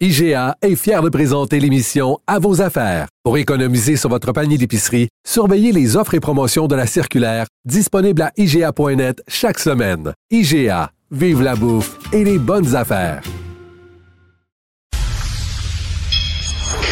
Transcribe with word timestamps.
IGA 0.00 0.56
est 0.60 0.74
fier 0.74 1.02
de 1.02 1.08
présenter 1.08 1.60
l'émission 1.60 2.18
À 2.26 2.40
vos 2.40 2.60
affaires. 2.60 3.06
Pour 3.22 3.38
économiser 3.38 3.96
sur 3.96 4.10
votre 4.10 4.32
panier 4.32 4.58
d'épicerie, 4.58 5.08
surveillez 5.24 5.70
les 5.70 5.96
offres 5.96 6.14
et 6.14 6.20
promotions 6.20 6.66
de 6.66 6.74
la 6.74 6.88
circulaire 6.88 7.46
disponible 7.64 8.22
à 8.22 8.32
IGA.net 8.36 9.22
chaque 9.28 9.60
semaine. 9.60 10.12
IGA, 10.32 10.90
vive 11.12 11.42
la 11.42 11.54
bouffe 11.54 11.96
et 12.12 12.24
les 12.24 12.38
bonnes 12.38 12.74
affaires. 12.74 13.22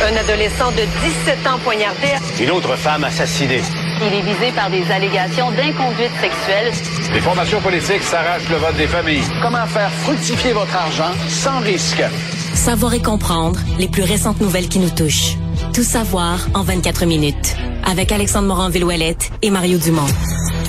Un 0.00 0.16
adolescent 0.16 0.70
de 0.70 0.84
17 1.26 1.46
ans 1.48 1.58
poignardé. 1.64 2.06
Une 2.40 2.50
autre 2.52 2.76
femme 2.76 3.02
assassinée. 3.02 3.62
Il 4.00 4.14
est 4.14 4.22
visé 4.22 4.52
par 4.54 4.70
des 4.70 4.88
allégations 4.92 5.50
d'inconduite 5.50 6.12
sexuelle. 6.20 6.72
Les 7.12 7.20
formations 7.20 7.60
politiques 7.60 8.02
s'arrachent 8.04 8.48
le 8.48 8.58
vote 8.58 8.76
des 8.76 8.86
familles. 8.86 9.24
Comment 9.42 9.66
faire 9.66 9.90
fructifier 9.90 10.52
votre 10.52 10.76
argent 10.76 11.12
sans 11.28 11.58
risque? 11.58 12.02
Savoir 12.54 12.94
et 12.94 13.02
comprendre 13.02 13.58
les 13.78 13.88
plus 13.88 14.02
récentes 14.02 14.40
nouvelles 14.40 14.68
qui 14.68 14.78
nous 14.78 14.90
touchent. 14.90 15.36
Tout 15.72 15.82
savoir 15.82 16.38
en 16.54 16.62
24 16.62 17.06
minutes. 17.06 17.56
Avec 17.84 18.12
Alexandre 18.12 18.48
Morin-Villouellette 18.48 19.30
et 19.42 19.50
Mario 19.50 19.78
Dumont. 19.78 20.06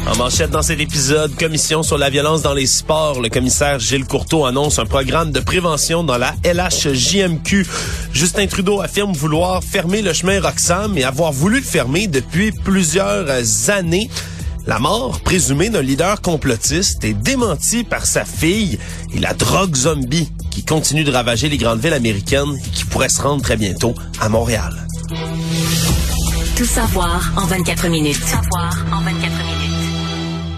En 0.08 0.18
manchette 0.18 0.50
dans 0.50 0.62
cet 0.62 0.80
épisode, 0.80 1.36
commission 1.36 1.84
sur 1.84 1.98
la 1.98 2.10
violence 2.10 2.42
dans 2.42 2.54
les 2.54 2.66
sports, 2.66 3.22
le 3.22 3.30
commissaire 3.30 3.80
Gilles 3.80 4.06
Courteau 4.06 4.46
annonce 4.46 4.80
un 4.80 4.86
programme 4.86 5.32
de 5.32 5.40
prévention 5.40 6.04
dans 6.04 6.18
la 6.18 6.34
LHJMQ. 6.44 7.66
Justin 8.12 8.48
Trudeau 8.48 8.82
affirme 8.82 9.14
vouloir 9.14 9.64
fermer 9.64 10.02
le 10.02 10.14
chemin 10.14 10.42
Roxham 10.42 10.98
et 10.98 11.04
avoir 11.04 11.32
voulu 11.32 11.58
le 11.58 11.66
fermer 11.66 12.08
depuis 12.08 12.52
plusieurs 12.52 13.28
années. 13.70 14.10
La 14.66 14.80
mort 14.80 15.20
présumée 15.20 15.70
d'un 15.70 15.82
leader 15.82 16.22
complotiste 16.22 17.04
est 17.04 17.14
démentie 17.14 17.84
par 17.84 18.06
sa 18.06 18.24
fille 18.24 18.80
et 19.14 19.20
la 19.20 19.34
drogue 19.34 19.76
zombie 19.76 20.32
qui 20.52 20.64
continue 20.64 21.04
de 21.04 21.12
ravager 21.12 21.50
les 21.50 21.58
grandes 21.58 21.80
villes 21.80 21.94
américaines 21.94 22.58
et 22.66 22.70
qui 22.70 22.86
pourrait 22.86 23.10
se 23.10 23.22
rendre 23.22 23.42
très 23.42 23.58
bientôt 23.58 23.94
à 24.22 24.30
Montréal. 24.30 24.88
Tout 26.56 26.66
savoir 26.66 27.34
en 27.36 27.46
24 27.46 27.90
minutes. 27.90 28.20
Tout 28.20 28.28
savoir 28.28 28.86
en 28.94 29.02
24 29.02 29.38
minutes. 29.38 29.53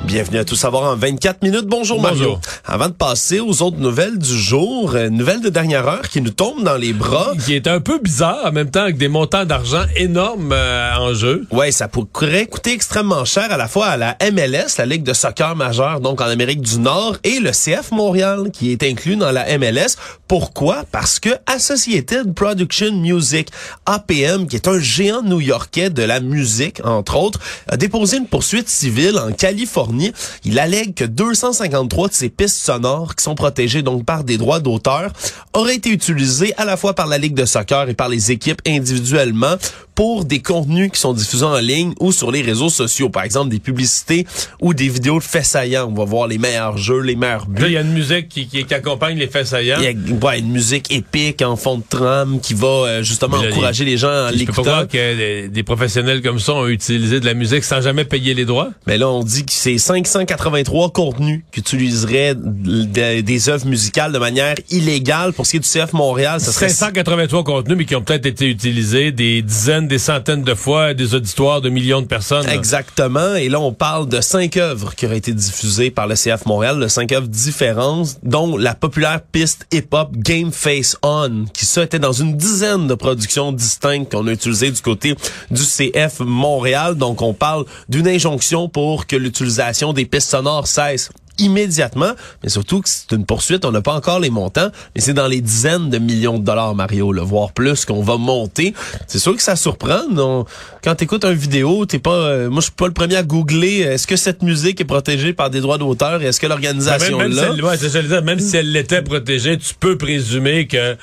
Bienvenue 0.06 0.38
à 0.38 0.45
Tout 0.45 0.56
savoir 0.56 0.84
en 0.84 0.95
24 0.95 1.42
minutes. 1.42 1.66
Bonjour, 1.66 2.00
Mario. 2.00 2.17
Bonjour. 2.20 2.42
Avant 2.64 2.89
de 2.89 2.94
passer 2.94 3.39
aux 3.39 3.64
autres 3.64 3.78
nouvelles 3.78 4.20
du 4.20 4.38
jour, 4.38 4.94
euh, 4.94 5.09
nouvelle 5.09 5.42
de 5.42 5.50
dernière 5.50 5.88
heure 5.88 6.08
qui 6.08 6.22
nous 6.22 6.30
tombe 6.30 6.64
dans 6.64 6.78
les 6.78 6.94
bras. 6.94 7.34
Qui 7.44 7.56
est 7.56 7.66
un 7.66 7.80
peu 7.80 7.98
bizarre 7.98 8.45
en 8.45 8.52
même 8.52 8.70
temps 8.70 8.83
avec 8.83 8.98
des 8.98 9.08
montants 9.08 9.45
d'argent 9.45 9.83
énormes 9.95 10.52
euh, 10.52 10.95
en 11.00 11.16
jeu. 11.16 11.48
Ouais, 11.50 11.72
ça 11.72 11.88
pourrait 11.88 12.45
coûter 12.45 12.72
extrêmement 12.72 13.26
cher 13.26 13.52
à 13.52 13.58
la 13.58 13.67
fois 13.67 13.88
à 13.88 13.98
la 13.98 14.16
MLS, 14.31 14.78
la 14.78 14.86
Ligue 14.86 15.03
de 15.03 15.14
soccer 15.14 15.56
majeure, 15.56 16.00
donc 16.02 16.22
en 16.22 16.26
Amérique 16.26 16.61
du 16.61 16.78
Nord, 16.78 17.17
et 17.23 17.39
le 17.39 17.50
CF 17.50 17.92
Montréal, 17.92 18.52
qui 18.53 18.72
est 18.72 18.83
inclus 18.83 19.16
dans 19.16 19.31
la 19.31 19.58
MLS. 19.58 19.95
Pourquoi? 20.28 20.83
Parce 20.92 21.20
que 21.20 21.30
Associated 21.48 22.36
Production 22.36 22.92
Music, 22.92 23.50
APM, 23.88 24.48
qui 24.48 24.56
est 24.56 24.67
un 24.67 24.80
géant 24.80 25.23
new-yorkais 25.23 25.89
de 25.89 26.03
la 26.03 26.20
musique, 26.20 26.80
entre 26.86 27.17
autres, 27.17 27.39
a 27.67 27.76
déposé 27.76 28.17
une 28.17 28.28
poursuite 28.28 28.70
civile 28.70 29.17
en 29.17 29.31
Californie. 29.31 29.95
Il 30.44 30.60
allègue 30.60 30.94
que 30.94 31.06
253 31.06 32.10
de 32.10 32.14
ses 32.14 32.30
pistes 32.30 32.58
sonores, 32.58 33.16
qui 33.16 33.23
sont 33.23 33.36
protégées 33.36 33.82
donc 33.82 34.06
par 34.06 34.23
des 34.23 34.38
droits 34.38 34.60
d'auteur, 34.60 35.11
auraient 35.54 35.76
été 35.76 35.89
utilisées 35.89 36.54
à 36.58 36.66
la 36.66 36.78
fois 36.78 36.94
par 36.94 37.08
la 37.08 37.17
Ligue 37.17 37.33
de 37.33 37.45
soccer 37.45 37.89
et 37.89 37.94
par 37.94 38.10
les 38.10 38.32
équipes 38.32 38.61
individuellement 38.67 39.56
pour 39.95 40.26
des 40.26 40.42
contenus 40.42 40.92
qui 40.92 41.00
sont 41.00 41.14
diffusés 41.14 41.45
en 41.45 41.58
ligne 41.58 41.94
ou 42.00 42.11
sur 42.11 42.32
les 42.32 42.42
réseaux 42.42 42.70
sociaux. 42.70 43.10
Par 43.10 43.23
exemple, 43.23 43.50
des 43.50 43.60
publicités 43.60 44.28
ou 44.61 44.73
des 44.73 44.89
vidéos 44.89 45.20
de 45.20 45.23
faits 45.23 45.45
saillants. 45.45 45.88
On 45.89 45.95
va 45.95 46.06
voir 46.06 46.28
les 46.28 46.38
meilleurs 46.38 46.78
jeux, 46.78 47.00
les 47.00 47.16
meilleurs 47.16 47.48
buts. 47.48 47.61
Là, 47.61 47.67
il 47.67 47.73
y 47.73 47.78
a 47.78 47.82
une 47.82 47.94
musique 47.94 48.28
qui, 48.30 48.48
qui, 48.48 48.66
qui 48.66 48.73
accompagne 48.73 49.17
les 49.17 49.28
faits 49.28 49.48
saillants. 49.48 49.78
Il 49.80 49.86
y 49.86 49.88
a 49.88 50.26
ouais, 50.26 50.39
une 50.39 50.52
musique 50.52 50.92
épique 50.92 51.42
en 51.42 51.56
fond 51.56 51.78
de 51.78 51.83
trame 51.89 52.39
qui 52.42 52.54
va 52.54 52.67
euh, 52.67 53.04
justement 53.04 53.42
là, 53.42 53.50
encourager 53.50 53.86
les 53.86 53.98
gens 53.98 54.10
à 54.10 54.32
Je 54.32 54.39
peux 54.44 54.52
pas 54.52 54.52
l'écouter. 54.52 54.61
croire 54.61 54.88
que 54.88 55.16
des, 55.16 55.48
des 55.48 55.64
professionnels 55.64 56.22
comme 56.22 56.39
ça 56.39 56.54
ont 56.54 56.67
utilisé 56.67 57.20
de 57.20 57.26
la 57.26 57.33
musique 57.33 57.64
sans 57.64 57.82
jamais 57.82 58.06
payer 58.06 58.33
les 58.33 58.45
droits. 58.45 58.70
Mais 58.88 58.98
là, 58.98 59.10
on 59.10 59.23
dit 59.23 59.45
que 59.45 59.54
c'est 59.54 59.77
583 59.77 60.92
contenus 60.92 61.42
qui 61.52 61.60
utiliseraient 61.62 62.36
des, 62.36 63.23
des 63.23 63.50
œuvres 63.50 63.66
musicales 63.66 64.12
de 64.12 64.20
manière 64.20 64.56
illégale. 64.70 65.33
Pour 65.33 65.45
ce 65.45 65.52
qui 65.52 65.58
est 65.58 65.60
du 65.60 65.70
CF 65.70 65.94
Montréal, 65.94 66.39
ça 66.42 66.52
serait 66.52 66.70
583 66.70 67.44
contenus, 67.44 67.77
mais 67.77 67.86
qui 67.86 67.95
ont 67.95 68.02
peut-être 68.02 68.26
été 68.26 68.48
utilisés 68.48 69.12
des 69.12 69.42
dizaines, 69.42 69.84
des 69.87 69.99
centaines 69.99 70.43
de 70.43 70.53
fois 70.53 70.93
des 70.93 71.15
auditoires 71.15 71.61
de 71.61 71.69
millions 71.69 72.01
de 72.01 72.07
personnes. 72.07 72.47
Exactement. 72.49 73.35
Et 73.35 73.49
là, 73.49 73.59
on 73.59 73.73
parle 73.73 74.07
de 74.07 74.21
cinq 74.21 74.57
œuvres 74.57 74.95
qui 74.95 75.05
auraient 75.05 75.17
été 75.17 75.33
diffusées 75.33 75.91
par 75.91 76.07
le 76.07 76.15
CF 76.15 76.45
Montréal, 76.45 76.79
de 76.79 76.87
cinq 76.87 77.11
œuvres 77.11 77.27
différentes, 77.27 78.17
dont 78.23 78.57
la 78.57 78.73
populaire 78.73 79.21
piste 79.21 79.67
hip-hop 79.71 80.11
Game 80.15 80.51
Face 80.51 80.97
On, 81.03 81.45
qui 81.53 81.65
ça 81.65 81.83
était 81.83 81.99
dans 81.99 82.13
une 82.13 82.37
dizaine 82.37 82.87
de 82.87 82.95
productions 82.95 83.51
distinctes 83.51 84.11
qu'on 84.11 84.27
a 84.27 84.31
utilisées 84.31 84.71
du 84.71 84.81
côté 84.81 85.15
du 85.51 85.61
CF 85.61 86.19
Montréal. 86.19 86.95
Donc, 86.95 87.21
on 87.21 87.33
parle 87.33 87.65
d'une 87.89 88.07
injonction 88.07 88.69
pour 88.69 89.07
que 89.07 89.15
l'utilisation 89.15 89.93
des 89.93 90.05
pistes 90.05 90.31
sonores 90.31 90.67
cesse 90.67 91.09
immédiatement, 91.39 92.11
mais 92.43 92.49
surtout 92.49 92.81
que 92.81 92.89
c'est 92.89 93.11
une 93.11 93.25
poursuite, 93.25 93.65
on 93.65 93.71
n'a 93.71 93.81
pas 93.81 93.93
encore 93.93 94.19
les 94.19 94.29
montants, 94.29 94.69
mais 94.95 95.01
c'est 95.01 95.13
dans 95.13 95.27
les 95.27 95.41
dizaines 95.41 95.89
de 95.89 95.97
millions 95.97 96.37
de 96.39 96.43
dollars, 96.43 96.75
Mario, 96.75 97.11
le 97.11 97.21
voire 97.21 97.51
plus 97.51 97.85
qu'on 97.85 98.01
va 98.01 98.17
monter. 98.17 98.73
C'est 99.07 99.19
sûr 99.19 99.35
que 99.35 99.41
ça 99.43 99.55
surprend. 99.55 100.07
non? 100.11 100.45
Quand 100.83 100.95
t'écoutes 100.95 101.25
une 101.25 101.33
vidéo, 101.33 101.85
t'es 101.85 101.99
pas, 101.99 102.11
euh, 102.13 102.49
moi 102.49 102.59
je 102.61 102.65
suis 102.65 102.71
pas 102.75 102.87
le 102.87 102.93
premier 102.93 103.15
à 103.15 103.23
googler. 103.23 103.85
euh, 103.85 103.93
Est-ce 103.93 104.07
que 104.07 104.15
cette 104.15 104.41
musique 104.41 104.81
est 104.81 104.85
protégée 104.85 105.33
par 105.33 105.49
des 105.49 105.61
droits 105.61 105.77
d'auteur 105.77 106.21
et 106.21 106.25
est-ce 106.25 106.39
que 106.39 106.45
Même, 106.45 106.51
l'organisation 106.51 107.17
même, 107.17 107.31
si 107.31 107.37
là 107.37 107.49
elle, 107.53 107.63
ouais, 107.63 107.77
ça, 107.77 108.21
même 108.21 108.39
si 108.39 108.55
elle 108.57 108.71
l'était 108.71 109.02
protégée, 109.02 109.57
tu 109.57 109.73
peux 109.79 109.97
présumer 109.97 110.67
que 110.67 110.95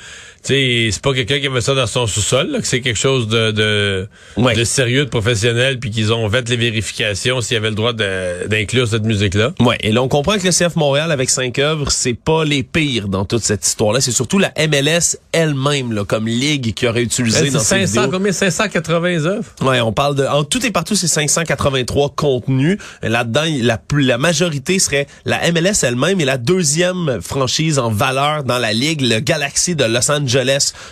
sais, 0.47 0.89
c'est 0.91 1.01
pas 1.01 1.13
quelqu'un 1.13 1.39
qui 1.39 1.47
avait 1.47 1.61
ça 1.61 1.73
dans 1.73 1.87
son 1.87 2.07
sous-sol, 2.07 2.49
là, 2.51 2.59
que 2.59 2.67
c'est 2.67 2.81
quelque 2.81 2.99
chose 2.99 3.27
de, 3.27 3.51
de, 3.51 4.07
Ouais. 4.37 4.55
de 4.55 4.63
sérieux, 4.63 5.05
de 5.05 5.09
professionnel, 5.09 5.79
puis 5.79 5.89
qu'ils 5.91 6.11
ont 6.13 6.29
fait 6.29 6.47
les 6.49 6.57
vérifications 6.57 7.41
s'il 7.41 7.55
y 7.55 7.57
avait 7.57 7.69
le 7.69 7.75
droit 7.75 7.93
de- 7.93 8.47
d'inclure 8.47 8.87
cette 8.87 9.03
musique-là. 9.03 9.53
Ouais, 9.59 9.77
et 9.81 9.91
là 9.91 10.01
on 10.03 10.07
comprend 10.07 10.37
que 10.37 10.45
le 10.45 10.51
CF 10.51 10.75
Montréal 10.75 11.11
avec 11.11 11.29
cinq 11.29 11.59
œuvres, 11.59 11.91
c'est 11.91 12.13
pas 12.13 12.43
les 12.45 12.63
pires 12.63 13.07
dans 13.07 13.25
toute 13.25 13.43
cette 13.43 13.65
histoire-là. 13.65 14.01
C'est 14.01 14.11
surtout 14.11 14.39
la 14.39 14.51
MLS 14.67 15.17
elle-même, 15.31 15.93
là, 15.93 16.03
comme 16.05 16.27
ligue 16.27 16.73
qui 16.73 16.87
aurait 16.87 17.03
utilisé 17.03 17.49
dans 17.51 17.59
ces 17.59 17.85
500, 17.85 18.01
vidéos. 18.01 18.11
combien? 18.17 18.31
580 18.31 19.25
œuvres? 19.25 19.45
Ouais, 19.61 19.81
on 19.81 19.93
parle 19.93 20.15
de 20.15 20.25
en 20.25 20.43
tout 20.43 20.65
et 20.65 20.71
partout 20.71 20.95
c'est 20.95 21.07
583 21.07 22.09
contenus. 22.15 22.77
Là-dedans, 23.01 23.43
la 23.61 23.79
la 23.97 24.17
majorité 24.17 24.79
serait 24.79 25.07
la 25.25 25.39
MLS 25.51 25.83
elle-même 25.83 26.19
et 26.19 26.25
la 26.25 26.37
deuxième 26.37 27.19
franchise 27.21 27.79
en 27.79 27.89
valeur 27.89 28.43
dans 28.43 28.57
la 28.57 28.73
ligue, 28.73 29.01
le 29.01 29.19
Galaxy 29.19 29.75
de 29.75 29.83
Los 29.85 30.09
Angeles 30.11 30.32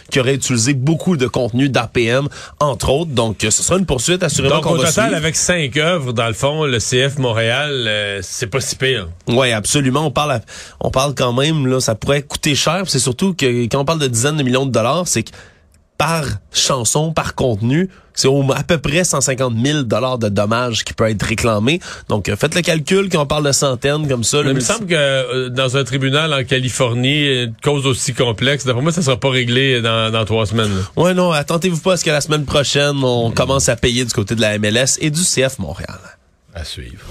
qui 0.09 0.19
aurait 0.19 0.35
utilisé 0.35 0.73
beaucoup 0.73 1.17
de 1.17 1.27
contenus 1.27 1.69
d'APM 1.71 2.27
entre 2.59 2.89
autres. 2.89 3.11
Donc 3.11 3.43
euh, 3.43 3.51
ce 3.51 3.63
sera 3.63 3.77
une 3.79 3.85
poursuite 3.85 4.23
assurément 4.23 4.55
Donc, 4.57 4.65
au 4.67 4.75
va 4.77 4.87
total, 4.87 5.05
suivre. 5.05 5.15
avec 5.17 5.35
cinq 5.35 5.77
œuvres, 5.77 6.13
dans 6.13 6.27
le 6.27 6.33
fond, 6.33 6.65
le 6.65 6.79
CF 6.79 7.17
Montréal, 7.17 7.71
euh, 7.87 8.19
c'est 8.21 8.47
pas 8.47 8.61
si 8.61 8.75
pire. 8.75 9.07
Ouais, 9.27 9.51
absolument. 9.53 10.05
On 10.05 10.11
parle, 10.11 10.31
à- 10.33 10.41
on 10.79 10.91
parle 10.91 11.13
quand 11.15 11.33
même 11.33 11.67
là, 11.67 11.79
ça 11.79 11.95
pourrait 11.95 12.21
coûter 12.23 12.55
cher. 12.55 12.83
C'est 12.87 12.99
surtout 12.99 13.33
que 13.33 13.65
quand 13.65 13.79
on 13.79 13.85
parle 13.85 13.99
de 13.99 14.07
dizaines 14.07 14.37
de 14.37 14.43
millions 14.43 14.65
de 14.65 14.71
dollars, 14.71 15.07
c'est 15.07 15.23
que 15.23 15.31
par 16.01 16.25
chanson, 16.51 17.13
par 17.13 17.35
contenu, 17.35 17.87
c'est 18.15 18.27
au- 18.27 18.43
à 18.53 18.63
peu 18.63 18.79
près 18.79 19.03
150 19.03 19.53
000 19.63 19.83
dollars 19.83 20.17
de 20.17 20.29
dommages 20.29 20.83
qui 20.83 20.93
peut 20.95 21.07
être 21.07 21.21
réclamé. 21.21 21.79
Donc 22.09 22.27
euh, 22.27 22.35
faites 22.35 22.55
le 22.55 22.61
calcul 22.61 23.07
quand 23.07 23.21
on 23.21 23.25
parle 23.27 23.45
de 23.45 23.51
centaines 23.51 24.07
comme 24.07 24.23
ça. 24.23 24.41
Mais 24.41 24.49
il 24.49 24.55
me 24.55 24.59
semble 24.61 24.87
que 24.87 24.95
euh, 24.95 25.49
dans 25.49 25.77
un 25.77 25.83
tribunal 25.83 26.33
en 26.33 26.43
Californie, 26.43 27.43
une 27.43 27.53
cause 27.63 27.85
aussi 27.85 28.15
complexe, 28.15 28.65
d'après 28.65 28.81
moi, 28.81 28.91
ça 28.91 29.03
sera 29.03 29.19
pas 29.19 29.29
réglé 29.29 29.79
dans, 29.83 30.11
dans 30.11 30.25
trois 30.25 30.47
semaines. 30.47 30.71
là. 30.75 31.03
Ouais, 31.03 31.13
non, 31.13 31.31
attendez-vous 31.31 31.81
pas 31.81 31.93
à 31.93 31.97
ce 31.97 32.03
que 32.03 32.09
la 32.09 32.21
semaine 32.21 32.45
prochaine, 32.45 32.97
on 33.03 33.29
commence 33.29 33.69
à 33.69 33.75
payer 33.75 34.03
du 34.03 34.11
côté 34.11 34.33
de 34.33 34.41
la 34.41 34.57
MLS 34.57 34.97
et 35.01 35.11
du 35.11 35.21
CF 35.21 35.59
Montréal. 35.59 35.99
À 36.55 36.63
suivre. 36.65 37.03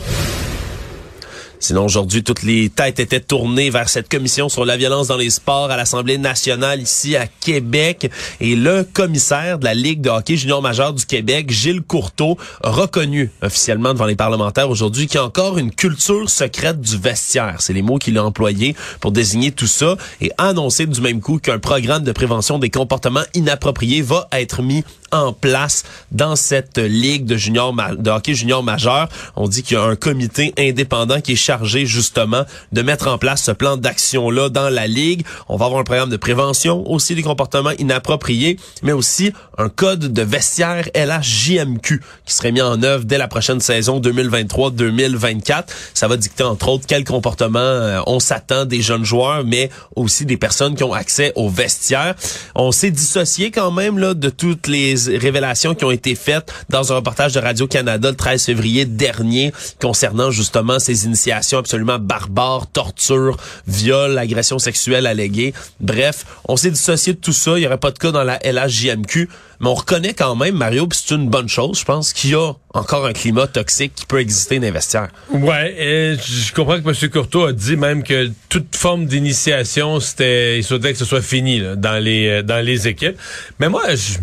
Sinon, 1.62 1.85
aujourd'hui, 1.85 2.25
toutes 2.25 2.43
les 2.43 2.71
têtes 2.71 3.01
étaient 3.01 3.21
tournées 3.21 3.69
vers 3.69 3.91
cette 3.91 4.09
commission 4.09 4.49
sur 4.49 4.65
la 4.65 4.79
violence 4.79 5.09
dans 5.09 5.19
les 5.19 5.29
sports 5.29 5.71
à 5.71 5.77
l'Assemblée 5.77 6.17
nationale 6.17 6.81
ici 6.81 7.17
à 7.17 7.27
Québec. 7.27 8.11
Et 8.41 8.57
le 8.57 8.83
commissaire 8.83 9.59
de 9.59 9.67
la 9.67 9.75
Ligue 9.75 10.01
de 10.01 10.09
hockey 10.09 10.39
junior 10.39 10.62
majeur 10.62 10.95
du 10.95 11.05
Québec, 11.05 11.51
Gilles 11.51 11.83
Courteau, 11.83 12.39
reconnu 12.65 13.31
officiellement 13.43 13.93
devant 13.93 14.07
les 14.07 14.17
parlementaires 14.17 14.71
aujourd'hui 14.71 15.07
qu'il 15.07 15.17
y 15.17 15.19
a 15.19 15.25
encore 15.25 15.59
une 15.59 15.71
culture 15.71 16.31
secrète 16.31 16.81
du 16.81 16.97
vestiaire. 16.97 17.57
C'est 17.59 17.75
les 17.75 17.83
mots 17.83 17.99
qu'il 17.99 18.17
a 18.17 18.25
employés 18.25 18.75
pour 19.01 19.12
désigner 19.12 19.53
tout 19.53 19.67
ça 19.67 19.97
et 20.23 20.31
a 20.39 20.49
annoncé 20.49 20.87
du 20.87 21.03
même 21.03 21.21
coup 21.21 21.39
qu'un 21.39 21.59
programme 21.59 22.05
de 22.05 22.12
prévention 22.12 22.59
des 22.59 22.71
comportements 22.71 23.25
inappropriés 23.35 24.01
va 24.01 24.29
être 24.33 24.62
mis 24.62 24.83
en 25.12 25.33
place 25.33 25.85
dans 26.12 26.37
cette 26.37 26.79
ligue 26.79 27.25
de 27.25 27.37
junior 27.37 27.75
de 27.99 28.11
hockey 28.11 28.35
junior 28.35 28.62
majeur. 28.62 29.09
On 29.37 29.49
dit 29.49 29.62
qu'il 29.62 29.77
y 29.77 29.81
a 29.81 29.85
un 29.85 29.97
comité 29.97 30.53
indépendant 30.59 31.21
qui 31.21 31.33
est 31.33 31.37
chargé 31.37 31.87
justement 31.87 32.45
de 32.73 32.83
mettre 32.83 33.09
en 33.09 33.19
place 33.19 33.43
ce 33.43 33.53
plan 33.53 33.77
d'action 33.77 34.31
là 34.31 34.49
dans 34.49 34.69
la 34.69 34.87
ligue. 34.87 35.25
On 35.49 35.57
va 35.57 35.67
avoir 35.67 35.81
un 35.81 35.85
programme 35.85 36.11
de 36.11 36.17
prévention 36.17 36.89
aussi 36.91 37.15
des 37.15 37.23
comportements 37.23 37.73
inappropriés, 37.79 38.59
mais 38.83 38.93
aussi 38.93 39.33
un 39.59 39.69
code 39.69 40.12
de 40.12 40.23
vestiaire 40.23 40.89
LHJMQ 40.95 42.01
qui 42.25 42.35
serait 42.35 42.53
mis 42.53 42.62
en 42.62 42.83
œuvre 42.83 43.05
dès 43.05 43.19
la 43.19 43.29
prochaine 43.29 43.61
saison 43.61 44.01
2023-2024. 44.01 45.65
Ça 45.95 46.09
va 46.09 46.17
dicter 46.17 46.45
entre 46.45 46.69
autres 46.69 46.85
quel 46.87 47.05
comportement 47.05 47.59
euh, 47.59 48.01
on 48.07 48.21
s'attend 48.21 48.65
des 48.65 48.83
jeunes 48.83 49.05
joueurs, 49.05 49.45
mais 49.45 49.71
aussi 49.97 50.25
des 50.25 50.37
personnes 50.37 50.75
qui 50.75 50.85
ont 50.85 50.93
accès 50.93 51.33
au 51.37 51.49
vestiaire. 51.49 52.15
On 52.55 52.73
s'est 52.73 52.91
dissocié 52.91 53.51
quand 53.51 53.71
même 53.71 53.99
là 53.99 54.15
de 54.15 54.31
toutes 54.31 54.67
les 54.67 55.00
révélations 55.08 55.75
qui 55.75 55.85
ont 55.85 55.91
été 55.91 56.14
faites 56.14 56.52
dans 56.69 56.93
un 56.93 56.97
reportage 56.97 57.32
de 57.32 57.41
Radio-Canada 57.41 58.11
le 58.11 58.17
13 58.17 58.44
février 58.44 58.85
dernier 58.85 59.52
concernant 59.81 60.31
justement 60.31 60.79
ces 60.79 61.05
initiations 61.06 61.58
absolument 61.58 61.99
barbares, 61.99 62.67
torture, 62.73 63.37
viol, 63.67 64.19
agression 64.19 64.58
sexuelle 64.58 65.06
alléguée. 65.06 65.55
Bref, 65.81 66.25
on 66.49 66.56
s'est 66.56 66.70
dissocié 66.70 67.14
de 67.14 67.19
tout 67.19 67.32
ça. 67.32 67.52
Il 67.56 67.61
n'y 67.61 67.67
aurait 67.67 67.79
pas 67.79 67.91
de 67.91 67.99
cas 67.99 68.11
dans 68.11 68.25
la 68.25 68.38
LHJMQ. 68.44 69.29
Mais 69.61 69.69
on 69.69 69.75
reconnaît 69.75 70.14
quand 70.14 70.37
même, 70.37 70.55
Mario, 70.56 70.87
puis 70.87 70.99
c'est 71.05 71.14
une 71.14 71.29
bonne 71.29 71.49
chose, 71.49 71.81
je 71.81 71.85
pense, 71.85 72.14
qu'il 72.14 72.31
y 72.31 72.35
a 72.35 72.52
encore 72.73 73.05
un 73.05 73.12
climat 73.12 73.47
toxique 73.47 73.93
qui 73.94 74.06
peut 74.06 74.19
exister 74.19 74.58
dans. 74.58 75.08
Ouais, 75.32 76.17
je 76.19 76.55
comprends 76.55 76.81
que 76.81 76.88
M. 76.88 77.11
Courteau 77.11 77.44
a 77.44 77.52
dit 77.52 77.76
même 77.76 78.02
que 78.02 78.31
toute 78.49 78.75
forme 78.75 79.05
d'initiation, 79.05 80.00
c'était, 80.00 80.58
il 80.58 80.64
souhaitait 80.64 80.93
que 80.93 80.99
ce 80.99 81.05
soit 81.05 81.20
fini 81.20 81.62
dans 81.76 82.02
les 82.02 82.29
euh, 82.29 82.43
dans 82.43 82.64
les 82.64 82.88
équipes. 82.88 83.19
Mais 83.58 83.69
moi, 83.69 83.82
je, 83.94 84.19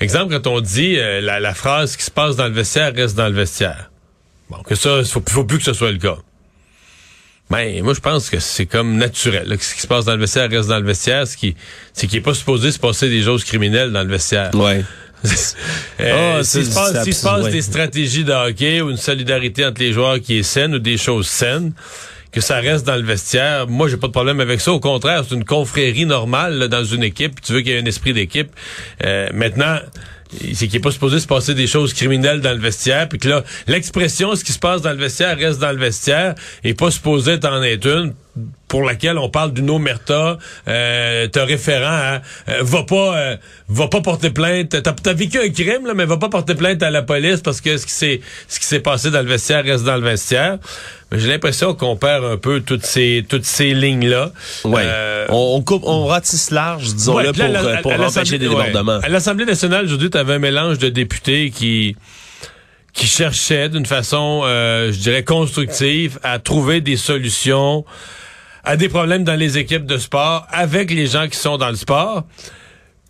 Exemple, 0.00 0.38
quand 0.38 0.50
on 0.50 0.60
dit 0.60 0.96
euh, 0.98 1.20
la, 1.20 1.54
phrase 1.54 1.96
qui 1.96 2.04
se 2.04 2.10
passe 2.10 2.36
dans 2.36 2.46
le 2.46 2.52
vestiaire 2.52 2.92
reste 2.94 3.16
dans 3.16 3.28
le 3.28 3.34
vestiaire. 3.34 3.90
Bon, 4.50 4.58
que 4.62 4.74
ça, 4.74 4.98
il 4.98 5.06
faut, 5.06 5.22
faut 5.26 5.44
plus 5.44 5.58
que 5.58 5.64
ce 5.64 5.72
soit 5.72 5.92
le 5.92 5.98
cas. 5.98 6.18
Ben, 7.48 7.82
moi, 7.82 7.94
je 7.94 8.00
pense 8.00 8.28
que 8.28 8.40
c'est 8.40 8.66
comme 8.66 8.96
naturel. 8.96 9.56
ce 9.60 9.74
qui 9.74 9.80
se 9.80 9.86
passe 9.86 10.04
dans 10.04 10.14
le 10.14 10.20
vestiaire 10.20 10.50
reste 10.50 10.68
dans 10.68 10.78
le 10.78 10.84
vestiaire. 10.84 11.26
Ce 11.26 11.36
qui, 11.36 11.56
c'est 11.92 12.06
qu'il 12.08 12.18
n'est 12.18 12.24
pas 12.24 12.34
supposé 12.34 12.72
se 12.72 12.78
passer 12.78 13.08
des 13.08 13.22
choses 13.22 13.44
criminelles 13.44 13.92
dans 13.92 14.02
le 14.02 14.08
vestiaire. 14.08 14.50
Ouais. 14.54 14.84
euh, 16.00 16.38
oh, 16.38 16.42
S'il 16.42 16.66
se 16.66 16.74
passe, 16.74 17.10
se 17.10 17.22
passe 17.22 17.48
des 17.48 17.62
stratégies 17.62 18.24
de 18.24 18.32
hockey 18.32 18.80
ou 18.80 18.90
une 18.90 18.96
solidarité 18.96 19.64
entre 19.64 19.80
les 19.80 19.92
joueurs 19.92 20.20
qui 20.20 20.38
est 20.38 20.42
saine 20.42 20.74
ou 20.74 20.78
des 20.78 20.98
choses 20.98 21.26
saines, 21.26 21.72
que 22.32 22.40
ça 22.40 22.56
reste 22.56 22.86
dans 22.86 22.96
le 22.96 23.02
vestiaire. 23.02 23.66
Moi, 23.68 23.88
j'ai 23.88 23.96
pas 23.96 24.08
de 24.08 24.12
problème 24.12 24.40
avec 24.40 24.60
ça. 24.60 24.72
Au 24.72 24.80
contraire, 24.80 25.24
c'est 25.28 25.34
une 25.34 25.44
confrérie 25.44 26.06
normale 26.06 26.68
dans 26.68 26.84
une 26.84 27.02
équipe. 27.02 27.40
Tu 27.40 27.52
veux 27.52 27.60
qu'il 27.60 27.72
y 27.72 27.74
ait 27.74 27.80
un 27.80 27.86
esprit 27.86 28.12
d'équipe. 28.12 28.50
Euh, 29.04 29.28
maintenant, 29.32 29.78
c'est 30.30 30.66
qu'il 30.66 30.74
n'est 30.74 30.82
pas 30.82 30.90
supposé 30.90 31.20
se 31.20 31.26
passer 31.26 31.54
des 31.54 31.66
choses 31.66 31.94
criminelles 31.94 32.40
dans 32.40 32.52
le 32.52 32.60
vestiaire, 32.60 33.08
puis 33.08 33.18
que 33.18 33.28
là, 33.28 33.44
l'expression 33.66 34.34
ce 34.34 34.44
qui 34.44 34.52
se 34.52 34.58
passe 34.58 34.82
dans 34.82 34.90
le 34.90 34.98
vestiaire 34.98 35.36
reste 35.38 35.60
dans 35.60 35.70
le 35.70 35.78
vestiaire, 35.78 36.34
et 36.64 36.74
pas 36.74 36.90
supposé 36.90 37.38
en 37.44 37.62
être 37.62 37.86
une 37.86 38.14
pour 38.68 38.82
laquelle 38.82 39.18
on 39.18 39.28
parle 39.28 39.52
d'une 39.52 39.70
omerta, 39.70 40.38
euh, 40.68 41.28
te 41.28 41.38
référent 41.38 41.86
à 41.86 42.22
euh, 42.48 42.58
va 42.62 42.82
pas 42.82 43.16
euh, 43.16 43.36
va 43.68 43.88
pas 43.88 44.00
porter 44.00 44.30
plainte. 44.30 44.82
T'as 44.82 44.94
as 45.10 45.12
vécu 45.14 45.38
un 45.38 45.48
crime 45.48 45.86
là, 45.86 45.94
mais 45.94 46.04
va 46.04 46.16
pas 46.16 46.28
porter 46.28 46.54
plainte 46.54 46.82
à 46.82 46.90
la 46.90 47.02
police 47.02 47.40
parce 47.40 47.60
que 47.60 47.76
ce 47.76 47.86
qui 47.86 47.92
s'est 47.92 48.20
ce 48.48 48.58
qui 48.58 48.66
s'est 48.66 48.80
passé 48.80 49.10
dans 49.10 49.22
le 49.22 49.28
vestiaire 49.28 49.64
reste 49.64 49.84
dans 49.84 49.96
le 49.96 50.02
vestiaire. 50.02 50.58
Mais 51.10 51.20
j'ai 51.20 51.28
l'impression 51.28 51.74
qu'on 51.74 51.96
perd 51.96 52.24
un 52.24 52.36
peu 52.36 52.60
toutes 52.60 52.84
ces 52.84 53.24
toutes 53.28 53.44
ces 53.44 53.72
lignes 53.72 54.08
là. 54.08 54.32
Ouais. 54.64 54.82
Euh, 54.84 55.26
on, 55.28 55.62
coupe, 55.62 55.84
on 55.86 56.06
ratisse 56.06 56.50
large, 56.50 56.94
disons 56.94 57.18
là, 57.18 57.32
pour, 57.32 57.92
pour 57.92 58.00
empêcher 58.00 58.38
des 58.38 58.48
débordements. 58.48 58.98
À 59.02 59.08
l'Assemblée 59.08 59.44
nationale 59.44 59.84
aujourd'hui, 59.84 60.10
tu 60.10 60.18
avais 60.18 60.34
un 60.34 60.38
mélange 60.40 60.78
de 60.78 60.88
députés 60.88 61.50
qui 61.50 61.96
qui 62.92 63.06
cherchaient 63.06 63.68
d'une 63.68 63.84
façon, 63.84 64.40
je 64.44 64.98
dirais, 64.98 65.22
constructive 65.22 66.18
à 66.22 66.38
trouver 66.38 66.80
des 66.80 66.96
solutions 66.96 67.84
à 68.66 68.76
des 68.76 68.88
problèmes 68.88 69.22
dans 69.22 69.36
les 69.36 69.58
équipes 69.58 69.86
de 69.86 69.96
sport 69.96 70.46
avec 70.50 70.90
les 70.90 71.06
gens 71.06 71.28
qui 71.28 71.38
sont 71.38 71.56
dans 71.56 71.70
le 71.70 71.76
sport. 71.76 72.24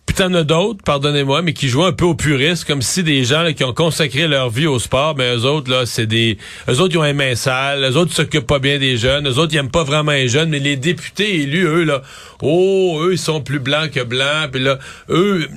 Puis 0.05 0.15
t'en 0.15 0.33
as 0.35 0.43
d'autres, 0.43 0.83
pardonnez-moi, 0.85 1.41
mais 1.41 1.51
qui 1.51 1.67
jouent 1.67 1.83
un 1.83 1.91
peu 1.91 2.05
au 2.05 2.15
puriste, 2.15 2.63
comme 2.63 2.81
si 2.81 3.03
des 3.03 3.25
gens 3.25 3.51
qui 3.53 3.65
ont 3.65 3.73
consacré 3.73 4.27
leur 4.27 4.49
vie 4.49 4.67
au 4.67 4.79
sport, 4.79 5.15
mais 5.17 5.35
eux 5.35 5.43
autres, 5.45 5.69
là, 5.69 5.85
c'est 5.85 6.05
des... 6.05 6.37
Eux 6.69 6.79
autres, 6.79 6.93
ils 6.93 6.97
ont 6.99 7.03
un 7.03 7.11
main 7.11 7.35
sale, 7.35 7.83
eux 7.83 7.97
autres, 7.97 8.11
ils 8.13 8.15
s'occupent 8.15 8.47
pas 8.47 8.59
bien 8.59 8.79
des 8.79 8.95
jeunes, 8.95 9.27
eux 9.27 9.37
autres, 9.37 9.53
ils 9.53 9.57
aiment 9.57 9.69
pas 9.69 9.83
vraiment 9.83 10.13
les 10.13 10.29
jeunes, 10.29 10.49
mais 10.49 10.59
les 10.59 10.77
députés 10.77 11.41
élus, 11.41 11.65
eux, 11.65 11.83
là, 11.83 12.03
oh, 12.41 12.99
eux, 13.01 13.13
ils 13.13 13.19
sont 13.19 13.41
plus 13.41 13.59
blancs 13.59 13.91
que 13.91 14.03
blancs, 14.03 14.51
puis 14.51 14.63
là, 14.63 14.77
eux, 15.09 15.49